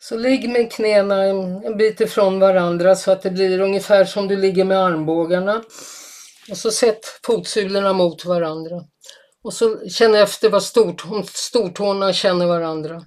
Så 0.00 0.16
ligg 0.16 0.48
med 0.50 0.72
knäna 0.72 1.24
en 1.24 1.76
bit 1.76 2.00
ifrån 2.00 2.40
varandra 2.40 2.96
så 2.96 3.10
att 3.10 3.22
det 3.22 3.30
blir 3.30 3.60
ungefär 3.60 4.04
som 4.04 4.28
du 4.28 4.36
ligger 4.36 4.64
med 4.64 4.78
armbågarna. 4.78 5.62
Och 6.50 6.56
så 6.56 6.70
sätt 6.70 7.00
fotsulorna 7.26 7.92
mot 7.92 8.24
varandra. 8.24 8.84
Och 9.44 9.54
så 9.54 9.88
känn 9.88 10.14
efter 10.14 10.50
vad 10.50 10.62
stort, 10.62 11.04
om 11.10 11.24
stortårna 11.24 12.12
känner 12.12 12.46
varandra. 12.46 13.04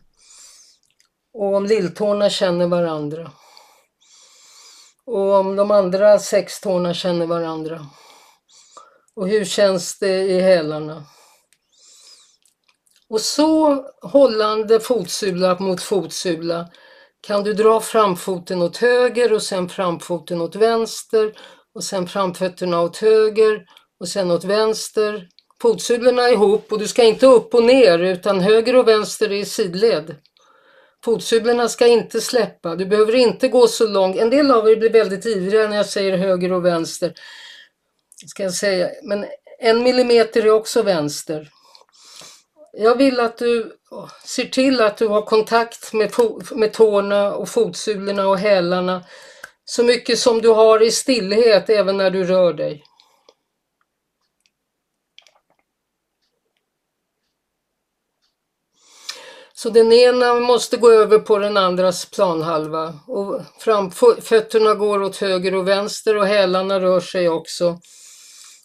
Och 1.34 1.56
om 1.56 1.66
lilltårna 1.66 2.30
känner 2.30 2.68
varandra. 2.68 3.32
Och 5.06 5.34
om 5.34 5.56
de 5.56 5.72
andra 5.72 6.20
sex 6.20 6.60
tårna 6.60 6.94
känner 6.94 7.26
varandra. 7.26 7.86
Och 9.16 9.28
hur 9.28 9.46
känns 9.46 10.00
det 10.00 10.22
i 10.22 10.40
hälarna? 10.42 11.06
Och 13.10 13.22
så 13.22 13.84
hållande 14.02 14.80
fotsula 14.80 15.60
mot 15.60 15.82
fotsula 15.82 16.70
kan 17.22 17.44
du 17.44 17.54
dra 17.54 17.82
framfoten 17.82 18.62
åt 18.62 18.78
höger 18.78 19.34
och 19.34 19.44
sen 19.44 19.70
framfoten 19.70 20.42
åt 20.42 20.56
vänster 20.56 21.34
och 21.76 21.84
sen 21.84 22.08
framfötterna 22.08 22.82
åt 22.82 22.98
höger 22.98 23.66
och 24.00 24.08
sen 24.08 24.32
åt 24.32 24.44
vänster 24.44 25.28
Fotsulorna 25.62 26.30
ihop 26.30 26.72
och 26.72 26.80
du 26.80 26.88
ska 26.88 27.04
inte 27.04 27.26
upp 27.26 27.54
och 27.54 27.64
ner 27.64 28.00
utan 28.00 28.40
höger 28.40 28.76
och 28.76 28.88
vänster 28.88 29.32
är 29.32 29.46
sidled. 29.46 30.16
Fotsulorna 31.06 31.70
ska 31.70 31.88
inte 31.88 32.22
släppa, 32.22 32.76
du 32.76 32.86
behöver 32.86 33.16
inte 33.16 33.48
gå 33.48 33.68
så 33.68 33.88
långt. 33.88 34.18
En 34.18 34.30
del 34.30 34.52
av 34.52 34.70
er 34.70 34.76
blir 34.76 34.90
väldigt 34.90 35.26
ivriga 35.26 35.68
när 35.68 35.78
jag 35.78 35.86
säger 35.86 36.18
höger 36.18 36.52
och 36.52 36.66
vänster. 36.66 37.14
Ska 38.28 38.44
jag 38.44 38.54
säga. 38.54 38.90
Men 39.04 39.26
en 39.60 39.84
millimeter 39.84 40.46
är 40.46 40.50
också 40.50 40.82
vänster. 40.82 41.50
Jag 42.74 42.98
vill 42.98 43.20
att 43.20 43.38
du 43.38 43.72
ser 44.26 44.46
till 44.46 44.82
att 44.82 44.98
du 44.98 45.08
har 45.08 45.22
kontakt 45.22 45.94
med, 45.94 46.12
med 46.52 46.74
tårna 46.74 47.36
och 47.36 47.50
fotsulorna 47.50 48.28
och 48.28 48.38
hälarna 48.38 49.04
så 49.66 49.84
mycket 49.84 50.20
som 50.20 50.42
du 50.42 50.50
har 50.50 50.84
i 50.84 50.92
stillhet 50.92 51.70
även 51.70 51.98
när 51.98 52.10
du 52.10 52.24
rör 52.24 52.54
dig. 52.54 52.84
Så 59.62 59.70
den 59.70 59.92
ena 59.92 60.34
måste 60.34 60.78
gå 60.78 60.92
över 60.92 61.20
på 61.20 61.38
den 61.38 61.58
andras 61.58 62.06
planhalva. 62.06 63.00
Och 63.08 63.42
framfötterna 63.60 64.74
går 64.74 65.02
åt 65.02 65.18
höger 65.18 65.56
och 65.56 65.68
vänster 65.68 66.18
och 66.18 66.26
hälarna 66.26 66.80
rör 66.80 67.00
sig 67.00 67.30
också. 67.30 67.80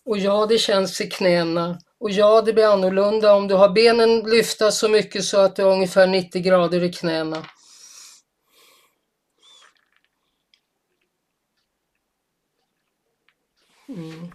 Och 0.05 0.19
ja, 0.19 0.47
det 0.47 0.59
känns 0.59 1.01
i 1.01 1.11
knäna. 1.11 1.79
Och 2.01 2.11
ja, 2.11 2.43
det 2.43 2.53
blir 2.53 2.73
annorlunda 2.73 3.35
om 3.35 3.49
du 3.49 3.55
har 3.55 3.69
benen 3.69 4.21
lyfta 4.21 4.71
så 4.71 4.89
mycket 4.89 5.25
så 5.25 5.41
att 5.41 5.57
det 5.57 5.63
är 5.63 5.67
ungefär 5.67 6.07
90 6.07 6.43
grader 6.43 6.83
i 6.83 6.93
knäna. 6.93 7.47
Mm. 13.89 14.31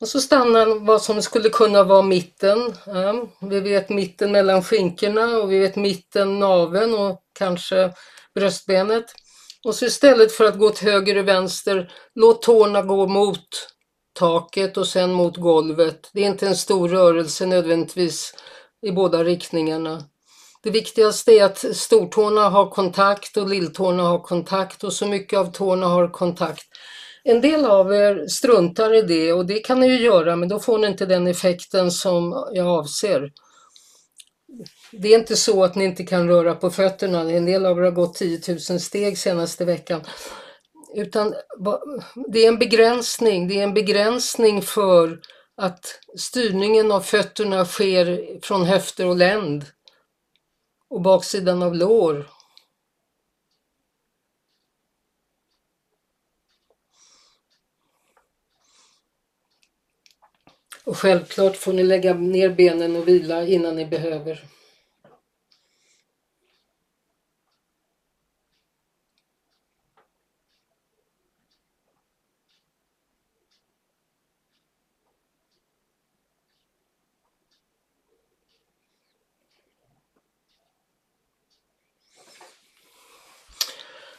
Och 0.00 0.08
så 0.08 0.20
stannar 0.20 0.86
vad 0.86 1.02
som 1.02 1.22
skulle 1.22 1.48
kunna 1.48 1.84
vara 1.84 2.02
mitten. 2.02 2.74
Ja, 2.86 3.28
vi 3.40 3.60
vet 3.60 3.88
mitten 3.88 4.32
mellan 4.32 4.62
skinkorna 4.62 5.38
och 5.38 5.52
vi 5.52 5.58
vet 5.58 5.76
mitten 5.76 6.38
naven 6.38 6.94
och 6.94 7.22
kanske 7.38 7.92
bröstbenet. 8.34 9.04
Och 9.64 9.74
så 9.74 9.84
istället 9.84 10.32
för 10.32 10.44
att 10.44 10.58
gå 10.58 10.70
till 10.70 10.88
höger 10.88 11.18
och 11.18 11.28
vänster, 11.28 11.92
låt 12.14 12.42
tårna 12.42 12.82
gå 12.82 13.06
mot 13.06 13.48
taket 14.18 14.76
och 14.76 14.86
sen 14.86 15.12
mot 15.12 15.36
golvet. 15.36 16.10
Det 16.12 16.20
är 16.20 16.26
inte 16.26 16.46
en 16.46 16.56
stor 16.56 16.88
rörelse 16.88 17.46
nödvändigtvis 17.46 18.34
i 18.86 18.92
båda 18.92 19.24
riktningarna. 19.24 20.04
Det 20.62 20.70
viktigaste 20.70 21.32
är 21.32 21.44
att 21.44 21.76
stortårna 21.76 22.48
har 22.48 22.70
kontakt 22.70 23.36
och 23.36 23.48
lilltårna 23.48 24.02
har 24.02 24.18
kontakt 24.18 24.84
och 24.84 24.92
så 24.92 25.06
mycket 25.06 25.38
av 25.38 25.52
tårna 25.52 25.86
har 25.86 26.08
kontakt 26.08 26.66
en 27.24 27.40
del 27.40 27.64
av 27.64 27.94
er 27.94 28.26
struntar 28.26 28.94
i 28.94 29.02
det 29.02 29.32
och 29.32 29.46
det 29.46 29.58
kan 29.58 29.80
ni 29.80 29.86
ju 29.86 30.00
göra 30.00 30.36
men 30.36 30.48
då 30.48 30.60
får 30.60 30.78
ni 30.78 30.86
inte 30.86 31.06
den 31.06 31.26
effekten 31.26 31.90
som 31.90 32.48
jag 32.52 32.66
avser. 32.66 33.30
Det 34.92 35.08
är 35.08 35.18
inte 35.18 35.36
så 35.36 35.64
att 35.64 35.74
ni 35.74 35.84
inte 35.84 36.04
kan 36.04 36.28
röra 36.28 36.54
på 36.54 36.70
fötterna. 36.70 37.20
En 37.20 37.44
del 37.44 37.66
av 37.66 37.78
er 37.78 37.82
har 37.82 37.90
gått 37.90 38.14
10 38.14 38.40
000 38.48 38.80
steg 38.80 39.18
senaste 39.18 39.64
veckan. 39.64 40.00
Utan 40.94 41.34
det 42.32 42.44
är 42.44 42.48
en 42.48 42.58
begränsning. 42.58 43.48
Det 43.48 43.58
är 43.58 43.62
en 43.62 43.74
begränsning 43.74 44.62
för 44.62 45.20
att 45.56 45.98
styrningen 46.18 46.92
av 46.92 47.00
fötterna 47.00 47.64
sker 47.64 48.38
från 48.42 48.64
höfter 48.64 49.06
och 49.06 49.16
länd 49.16 49.64
och 50.90 51.02
baksidan 51.02 51.62
av 51.62 51.74
lår. 51.74 52.26
Och 60.90 60.98
självklart 60.98 61.56
får 61.56 61.72
ni 61.72 61.82
lägga 61.82 62.14
ner 62.14 62.48
benen 62.48 62.96
och 62.96 63.08
vila 63.08 63.46
innan 63.46 63.76
ni 63.76 63.86
behöver. 63.86 64.44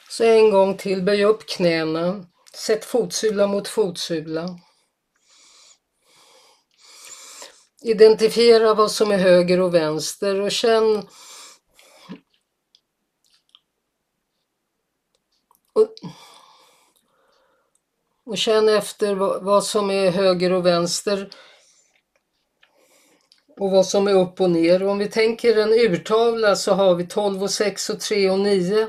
Så 0.10 0.24
en 0.24 0.52
gång 0.52 0.78
till, 0.78 1.04
böj 1.04 1.24
upp 1.24 1.48
knäna. 1.48 2.26
Sätt 2.54 2.86
fotsula 2.86 3.48
mot 3.48 3.68
fotsula. 3.68 4.60
Identifiera 7.82 8.74
vad 8.74 8.92
som 8.92 9.12
är 9.12 9.18
höger 9.18 9.60
och 9.60 9.74
vänster 9.74 10.42
och 10.42 10.52
känn 10.52 11.08
och, 15.74 15.88
och 18.26 18.38
känn 18.38 18.70
efter 18.70 19.16
vad, 19.16 19.44
vad 19.44 19.64
som 19.64 19.92
är 19.92 20.12
höger 20.12 20.54
och 20.54 20.66
vänster 20.66 21.30
och 23.60 23.72
vad 23.72 23.86
som 23.86 24.08
är 24.08 24.14
upp 24.14 24.42
och 24.42 24.52
ner. 24.52 24.84
Om 24.84 24.98
vi 24.98 25.08
tänker 25.08 25.58
en 25.58 25.74
urtavla 25.74 26.56
så 26.56 26.74
har 26.74 26.96
vi 26.96 27.08
12 27.08 27.44
och 27.44 27.52
6 27.52 27.90
och 27.90 28.00
3 28.00 28.30
och 28.30 28.40
9. 28.40 28.88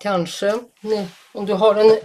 Kanske. 0.00 0.58
Om 1.32 1.46
du 1.46 1.52
har 1.54 1.74
en 1.74 1.98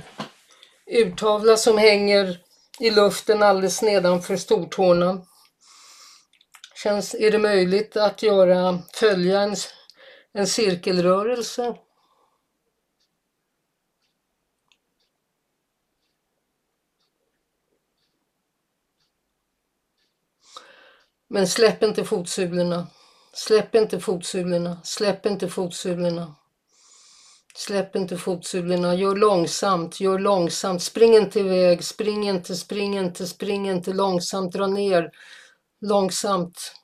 urtavla 0.92 1.58
som 1.58 1.78
hänger 1.78 2.38
i 2.80 2.90
luften 2.90 3.44
alldeles 3.44 3.82
nedanför 3.82 4.36
stortårna 4.36 5.26
Känns, 6.84 7.16
är 7.16 7.32
det 7.32 7.40
möjligt 7.40 7.98
att 7.98 8.24
göra, 8.24 8.80
följa 8.94 9.42
en, 9.42 9.56
en 10.34 10.48
cirkelrörelse? 10.48 11.78
Men 21.28 21.48
släpp 21.48 21.84
inte 21.84 22.04
fotsulorna. 22.06 22.88
Släpp 23.34 23.76
inte 23.76 24.00
fotsulorna. 24.00 24.82
Släpp 24.84 25.26
inte 25.26 25.50
fotsulorna. 25.50 26.36
Släpp 27.56 27.96
inte 27.96 28.18
fotsulorna. 28.18 28.96
Gör 28.96 29.16
långsamt. 29.16 30.00
Gör 30.00 30.20
långsamt. 30.20 30.84
Spring 30.84 31.16
inte 31.16 31.40
iväg. 31.40 31.84
Spring 31.84 32.30
inte, 32.30 32.56
spring 32.56 32.98
inte, 32.98 33.28
spring 33.28 33.70
inte 33.70 33.94
långsamt. 33.94 34.54
Dra 34.54 34.68
ner 34.68 35.12
långsamt. 35.82 36.76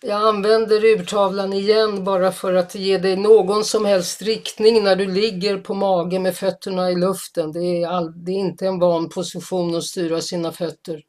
Jag 0.00 0.22
använder 0.22 0.84
urtavlan 0.84 1.52
igen 1.52 2.04
bara 2.04 2.32
för 2.32 2.54
att 2.54 2.74
ge 2.74 2.98
dig 2.98 3.16
någon 3.16 3.64
som 3.64 3.84
helst 3.84 4.22
riktning 4.22 4.84
när 4.84 4.96
du 4.96 5.06
ligger 5.06 5.58
på 5.58 5.74
mage 5.74 6.18
med 6.18 6.36
fötterna 6.36 6.90
i 6.90 6.94
luften. 6.96 7.52
Det 7.52 7.60
är, 7.60 7.88
all, 7.88 8.24
det 8.24 8.32
är 8.32 8.36
inte 8.36 8.66
en 8.66 8.78
van 8.78 9.08
position 9.08 9.76
att 9.76 9.84
styra 9.84 10.20
sina 10.20 10.52
fötter. 10.52 11.02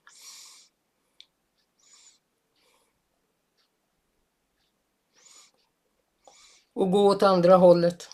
Och 6.73 6.91
gå 6.91 7.07
åt 7.07 7.23
andra 7.23 7.55
hållet. 7.55 8.09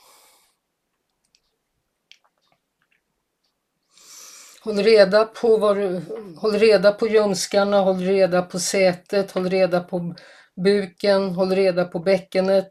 Håll 4.64 4.78
reda 4.78 5.26
på, 5.26 5.58
vad 5.58 5.78
du, 5.78 6.02
håll 6.38 6.54
reda 6.54 6.92
på 6.92 7.08
ljumskarna, 7.08 7.80
håll 7.80 8.00
reda 8.00 8.42
på 8.42 8.60
sätet, 8.60 9.32
håll 9.32 9.50
reda 9.50 9.80
på 9.80 10.16
buken, 10.64 11.30
håll 11.30 11.52
reda 11.52 11.86
på 11.86 12.00
bäckenet. 12.00 12.70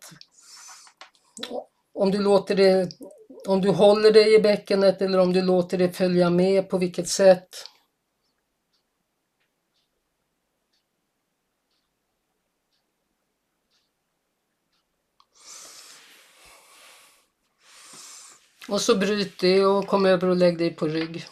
Om 1.94 2.10
du, 2.10 2.18
låter 2.18 2.54
det, 2.54 2.88
om 3.48 3.60
du 3.60 3.70
håller 3.70 4.10
dig 4.10 4.34
i 4.34 4.38
bäckenet 4.38 5.02
eller 5.02 5.18
om 5.18 5.32
du 5.32 5.42
låter 5.42 5.78
det 5.78 5.92
följa 5.92 6.30
med, 6.30 6.68
på 6.68 6.78
vilket 6.78 7.08
sätt. 7.08 7.48
Och 18.68 18.80
så 18.80 18.96
bryt 18.96 19.40
det 19.40 19.66
och 19.66 19.86
kom 19.86 20.06
över 20.06 20.28
och 20.28 20.36
lägg 20.36 20.58
dig 20.58 20.70
på 20.76 20.86
rygg. 20.86 21.26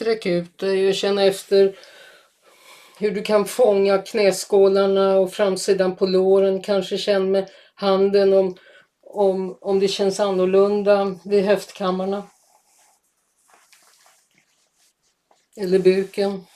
Sträck 0.00 0.26
ut 0.26 0.58
dig 0.58 0.88
och 0.88 0.94
känn 0.94 1.18
efter 1.18 1.78
hur 2.98 3.10
du 3.10 3.22
kan 3.22 3.44
fånga 3.44 3.98
knäskålarna 3.98 5.18
och 5.18 5.32
framsidan 5.32 5.96
på 5.96 6.06
låren. 6.06 6.62
Kanske 6.62 6.98
känn 6.98 7.30
med 7.30 7.50
handen 7.74 8.32
om, 8.32 8.56
om, 9.02 9.58
om 9.60 9.80
det 9.80 9.88
känns 9.88 10.20
annorlunda 10.20 11.18
vid 11.24 11.44
höftkammarna. 11.44 12.22
Eller 15.56 15.78
buken. 15.78 16.46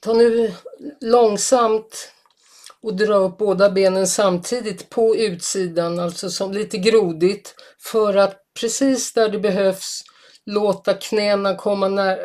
Ta 0.00 0.12
nu 0.12 0.54
långsamt 1.00 2.12
och 2.82 2.96
dra 2.96 3.14
upp 3.14 3.38
båda 3.38 3.70
benen 3.70 4.06
samtidigt 4.06 4.90
på 4.90 5.16
utsidan, 5.16 5.98
alltså 6.00 6.30
som 6.30 6.52
lite 6.52 6.78
grodigt 6.78 7.54
för 7.78 8.16
att 8.16 8.36
precis 8.60 9.12
där 9.12 9.28
det 9.28 9.38
behövs 9.38 10.02
låta 10.46 10.94
knäna 10.94 11.54
komma 11.56 11.88
när, 11.88 12.18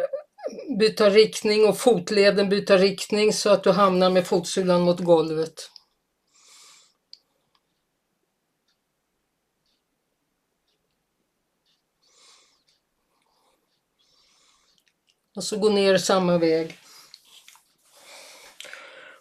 byta 0.80 1.10
riktning 1.10 1.66
och 1.66 1.78
fotleden 1.78 2.50
byta 2.50 2.78
riktning 2.78 3.34
så 3.34 3.50
att 3.50 3.64
du 3.64 3.72
hamnar 3.72 4.10
med 4.10 4.28
fotsulan 4.28 4.82
mot 4.82 5.00
golvet. 5.00 5.70
Och 15.36 15.44
så 15.44 15.58
gå 15.58 15.70
ner 15.70 15.98
samma 15.98 16.38
väg. 16.38 16.78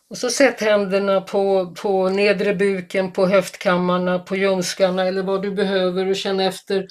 Och 0.09 0.19
så 0.19 0.31
sätt 0.31 0.61
händerna 0.61 1.21
på, 1.21 1.75
på 1.83 2.09
nedre 2.09 2.55
buken, 2.55 3.13
på 3.13 3.27
höftkammarna, 3.27 4.19
på 4.19 4.37
ljumskarna 4.37 5.05
eller 5.05 5.23
vad 5.23 5.43
du 5.43 5.51
behöver 5.51 6.11
och 6.11 6.17
känn 6.17 6.41
efter. 6.41 6.87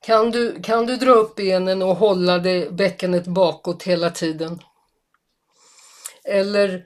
Kan 0.00 0.30
du, 0.30 0.62
kan 0.62 0.86
du 0.86 0.96
dra 0.96 1.10
upp 1.10 1.36
benen 1.36 1.82
och 1.82 1.96
hålla 1.96 2.38
det, 2.38 2.72
bäckenet 2.72 3.26
bakåt 3.26 3.82
hela 3.82 4.10
tiden? 4.10 4.62
Eller 6.24 6.84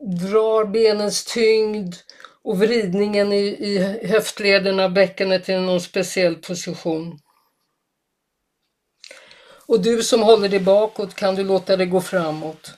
drar 0.00 0.64
benens 0.64 1.24
tyngd 1.24 1.94
och 2.42 2.58
vridningen 2.58 3.32
i, 3.32 3.44
i 3.44 3.78
höftlederna, 4.06 4.88
bäckenet 4.88 5.44
till 5.44 5.60
någon 5.60 5.80
speciell 5.80 6.34
position. 6.34 7.18
Och 9.70 9.82
du 9.82 10.02
som 10.02 10.22
håller 10.22 10.48
dig 10.48 10.60
bakåt, 10.60 11.14
kan 11.14 11.34
du 11.34 11.44
låta 11.44 11.76
det 11.76 11.86
gå 11.86 12.00
framåt? 12.00 12.74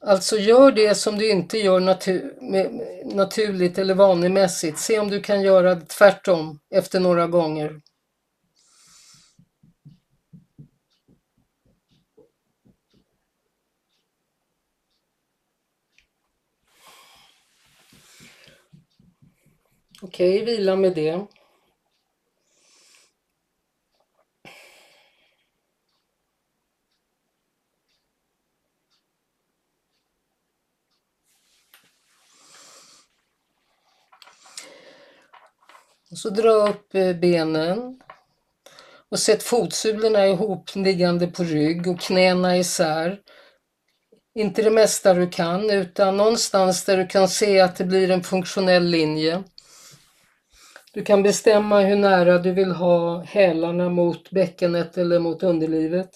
Alltså 0.00 0.36
gör 0.36 0.72
det 0.72 0.94
som 0.94 1.18
du 1.18 1.30
inte 1.30 1.58
gör 1.58 1.80
natur 1.80 2.34
naturligt 3.14 3.78
eller 3.78 3.94
vanemässigt. 3.94 4.78
Se 4.78 4.98
om 4.98 5.10
du 5.10 5.20
kan 5.20 5.42
göra 5.42 5.74
det 5.74 5.86
tvärtom 5.86 6.60
efter 6.70 7.00
några 7.00 7.26
gånger. 7.26 7.80
Okej, 20.02 20.42
okay, 20.42 20.44
vila 20.44 20.76
med 20.76 20.94
det. 20.94 21.39
Och 36.10 36.18
så 36.18 36.30
dra 36.30 36.50
upp 36.50 36.94
eh, 36.94 37.16
benen. 37.16 38.00
Och 39.08 39.18
sätt 39.18 39.42
fotsulorna 39.42 40.26
ihop 40.26 40.70
liggande 40.74 41.26
på 41.26 41.42
rygg 41.42 41.86
och 41.86 42.00
knäna 42.00 42.56
isär. 42.56 43.20
Inte 44.34 44.62
det 44.62 44.70
mesta 44.70 45.14
du 45.14 45.28
kan, 45.28 45.70
utan 45.70 46.16
någonstans 46.16 46.84
där 46.84 46.96
du 46.96 47.06
kan 47.06 47.28
se 47.28 47.60
att 47.60 47.76
det 47.76 47.84
blir 47.84 48.10
en 48.10 48.22
funktionell 48.22 48.84
linje. 48.84 49.42
Du 50.92 51.04
kan 51.04 51.22
bestämma 51.22 51.80
hur 51.80 51.96
nära 51.96 52.38
du 52.38 52.52
vill 52.52 52.70
ha 52.70 53.22
hälarna 53.22 53.88
mot 53.88 54.30
bäckenet 54.30 54.98
eller 54.98 55.18
mot 55.18 55.42
underlivet. 55.42 56.10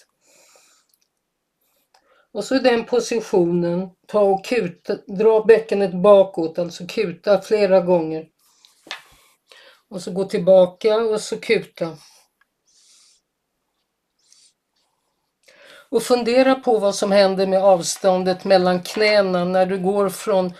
Och 2.33 2.43
så 2.43 2.55
i 2.55 2.59
den 2.59 2.85
positionen, 2.85 3.89
ta 4.07 4.19
och 4.19 4.45
kuta, 4.45 4.95
dra 5.07 5.43
bäckenet 5.43 5.93
bakåt, 5.93 6.59
alltså 6.59 6.87
kuta 6.87 7.41
flera 7.41 7.81
gånger. 7.81 8.27
Och 9.89 10.01
så 10.01 10.11
gå 10.11 10.25
tillbaka 10.25 10.95
och 10.95 11.21
så 11.21 11.39
kuta. 11.39 11.97
Och 15.89 16.03
fundera 16.03 16.55
på 16.55 16.79
vad 16.79 16.95
som 16.95 17.11
händer 17.11 17.47
med 17.47 17.63
avståndet 17.63 18.43
mellan 18.43 18.83
knäna 18.83 19.45
när 19.45 19.65
du 19.65 19.77
går 19.79 20.09
från 20.09 20.53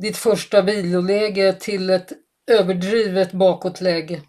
ditt 0.00 0.16
första 0.16 0.62
viloläge 0.62 1.52
till 1.52 1.90
ett 1.90 2.12
överdrivet 2.46 3.32
bakåtläge. 3.32 4.22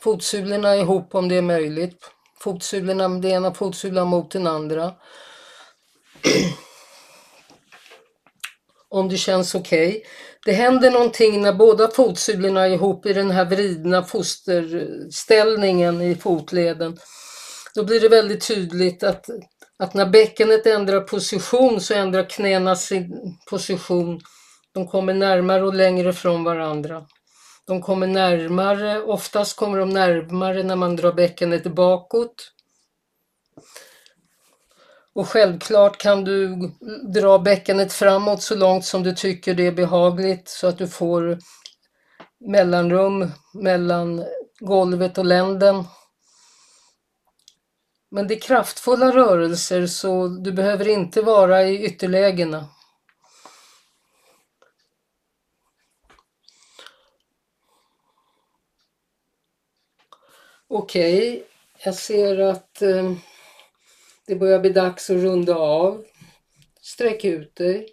Fotsulorna 0.00 0.76
ihop 0.76 1.14
om 1.14 1.28
det 1.28 1.36
är 1.36 1.42
möjligt. 1.42 2.10
Fotsulorna, 2.40 3.08
den 3.08 3.24
ena 3.24 3.54
fotsulan 3.54 4.08
mot 4.08 4.30
den 4.30 4.46
andra. 4.46 4.94
om 8.90 9.08
det 9.08 9.16
känns 9.16 9.54
okej. 9.54 9.88
Okay. 9.88 10.02
Det 10.44 10.52
händer 10.52 10.90
någonting 10.90 11.42
när 11.42 11.52
båda 11.52 11.88
fotsulorna 11.88 12.66
är 12.66 12.70
ihop 12.70 13.06
i 13.06 13.12
den 13.12 13.30
här 13.30 13.44
vridna 13.44 14.02
fosterställningen 14.02 16.02
i 16.02 16.14
fotleden. 16.14 16.98
Då 17.74 17.84
blir 17.84 18.00
det 18.00 18.08
väldigt 18.08 18.46
tydligt 18.46 19.02
att, 19.02 19.26
att 19.78 19.94
när 19.94 20.06
bäckenet 20.06 20.66
ändrar 20.66 21.00
position 21.00 21.80
så 21.80 21.94
ändrar 21.94 22.30
knäna 22.30 22.76
sin 22.76 23.36
position. 23.50 24.20
De 24.74 24.88
kommer 24.88 25.14
närmare 25.14 25.62
och 25.62 25.74
längre 25.74 26.12
från 26.12 26.44
varandra. 26.44 27.06
De 27.66 27.82
kommer 27.82 28.06
närmare, 28.06 29.02
oftast 29.02 29.56
kommer 29.56 29.78
de 29.78 29.90
närmare 29.90 30.62
när 30.62 30.76
man 30.76 30.96
drar 30.96 31.12
bäckenet 31.12 31.64
bakåt. 31.64 32.52
Och 35.18 35.28
självklart 35.28 35.98
kan 35.98 36.24
du 36.24 36.56
dra 37.14 37.38
bäckenet 37.38 37.92
framåt 37.92 38.42
så 38.42 38.54
långt 38.54 38.84
som 38.84 39.02
du 39.02 39.14
tycker 39.14 39.54
det 39.54 39.66
är 39.66 39.72
behagligt 39.72 40.48
så 40.48 40.66
att 40.66 40.78
du 40.78 40.88
får 40.88 41.38
mellanrum 42.40 43.30
mellan 43.54 44.24
golvet 44.60 45.18
och 45.18 45.24
länden. 45.24 45.84
Men 48.10 48.28
det 48.28 48.34
är 48.34 48.40
kraftfulla 48.40 49.12
rörelser 49.12 49.86
så 49.86 50.28
du 50.28 50.52
behöver 50.52 50.88
inte 50.88 51.22
vara 51.22 51.64
i 51.64 51.84
ytterlägena. 51.84 52.68
Okej, 60.68 61.28
okay. 61.28 61.42
jag 61.84 61.94
ser 61.94 62.38
att 62.38 62.82
eh, 62.82 63.12
det 64.28 64.36
börjar 64.36 64.58
bli 64.58 64.70
dags 64.70 65.10
att 65.10 65.16
runda 65.16 65.54
av. 65.54 66.04
Sträck 66.80 67.24
ut 67.24 67.56
dig. 67.56 67.88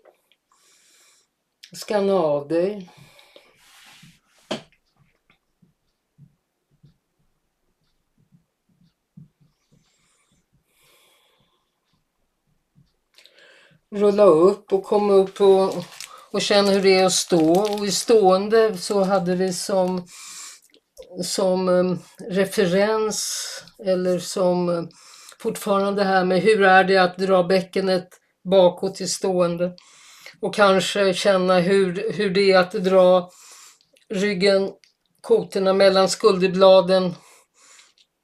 Skanna 1.73 2.13
av 2.13 2.47
dig. 2.47 2.91
Rulla 13.91 14.23
upp 14.23 14.73
och 14.73 14.83
komma 14.83 15.13
upp 15.13 15.41
och, 15.41 15.73
och 16.31 16.41
känna 16.41 16.71
hur 16.71 16.81
det 16.81 16.95
är 16.95 17.05
att 17.05 17.13
stå. 17.13 17.73
Och 17.73 17.86
i 17.86 17.91
stående 17.91 18.77
så 18.77 19.03
hade 19.03 19.36
vi 19.36 19.53
som, 19.53 20.07
som 21.23 21.69
um, 21.69 21.99
referens 22.29 23.41
eller 23.86 24.19
som 24.19 24.69
um, 24.69 24.89
fortfarande 25.39 26.01
det 26.01 26.07
här 26.07 26.25
med 26.25 26.41
hur 26.41 26.63
är 26.63 26.83
det 26.83 26.97
att 26.97 27.17
dra 27.17 27.43
bäckenet 27.43 28.09
bakåt 28.43 28.95
till 28.95 29.09
stående? 29.09 29.75
Och 30.41 30.55
kanske 30.55 31.13
känna 31.13 31.59
hur, 31.59 32.13
hur 32.13 32.29
det 32.29 32.51
är 32.51 32.59
att 32.59 32.71
dra 32.71 33.29
ryggen, 34.09 34.71
kotorna 35.21 35.73
mellan 35.73 36.09
skulderbladen 36.09 37.13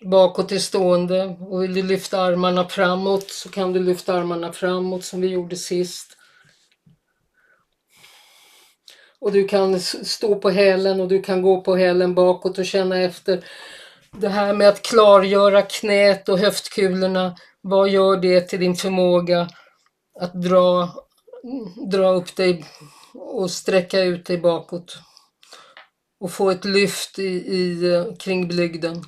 bakåt 0.06 0.50
till 0.50 0.62
stående. 0.62 1.38
Och 1.40 1.64
vill 1.64 1.74
du 1.74 1.84
lyfta 1.84 2.22
armarna 2.22 2.70
framåt 2.70 3.30
så 3.30 3.50
kan 3.50 3.74
du 3.74 3.80
lyfta 3.80 4.14
armarna 4.14 4.54
framåt 4.54 5.04
som 5.04 5.22
vi 5.22 5.28
gjorde 5.28 5.56
sist. 5.56 6.18
Och 9.20 9.32
du 9.32 9.48
kan 9.48 9.80
stå 9.80 10.36
på 10.36 10.50
hälen 10.50 11.02
och 11.02 11.08
du 11.08 11.22
kan 11.22 11.42
gå 11.42 11.62
på 11.62 11.76
hälen 11.76 12.16
bakåt 12.16 12.58
och 12.58 12.66
känna 12.66 12.98
efter 12.98 13.46
det 14.18 14.30
här 14.30 14.54
med 14.54 14.70
att 14.70 14.82
klargöra 14.82 15.62
knät 15.62 16.30
och 16.30 16.40
höftkulorna, 16.40 17.36
vad 17.62 17.90
gör 17.90 18.18
det 18.18 18.42
till 18.42 18.60
din 18.60 18.76
förmåga 18.76 19.48
att 20.20 20.34
dra, 20.34 20.90
dra 21.92 22.10
upp 22.10 22.36
dig 22.36 22.66
och 23.14 23.52
sträcka 23.52 24.00
ut 24.00 24.26
dig 24.26 24.38
bakåt 24.38 24.98
och 26.20 26.32
få 26.32 26.50
ett 26.50 26.66
lyft 26.66 27.20
i, 27.20 27.24
i 27.56 27.94
eh, 27.94 28.16
kring 28.16 28.48
blygden. 28.48 29.04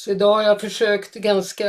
Så 0.00 0.10
idag 0.10 0.34
har 0.34 0.42
jag 0.42 0.60
försökt 0.60 1.14
ganska, 1.14 1.64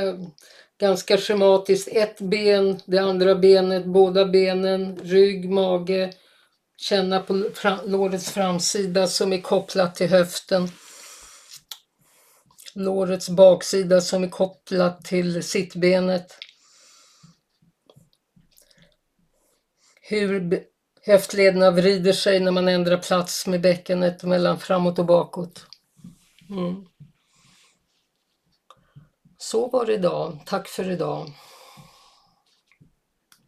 ganska 0.80 1.18
schematiskt. 1.18 1.88
Ett 1.92 2.22
ben, 2.22 2.80
det 2.86 2.98
andra 2.98 3.36
benet, 3.36 3.86
båda 3.86 4.26
benen, 4.26 4.98
rygg, 4.98 5.50
mage. 5.50 6.14
Känna 6.78 7.20
på 7.20 7.44
lårets 7.86 8.32
framsida 8.32 9.08
som 9.08 9.34
är 9.34 9.42
kopplat 9.42 9.96
till 9.96 10.10
höften. 10.10 10.70
Lårets 12.76 13.30
baksida 13.30 14.02
som 14.02 14.24
är 14.24 14.30
kopplat 14.30 15.06
till 15.06 15.44
sittbenet. 15.44 16.38
Hur 20.02 20.60
höftlederna 21.06 21.72
vrider 21.72 22.14
sig 22.14 22.40
när 22.40 22.52
man 22.52 22.68
ändrar 22.68 22.98
plats 22.98 23.48
med 23.48 23.62
bäckenet 23.62 24.24
mellan 24.24 24.60
framåt 24.60 25.00
och 25.00 25.06
bakåt. 25.06 25.66
Mm. 26.50 26.91
Så 29.42 29.68
var 29.68 29.86
det 29.86 29.94
idag. 29.94 30.38
Tack 30.46 30.68
för 30.68 30.90
idag. 30.90 31.28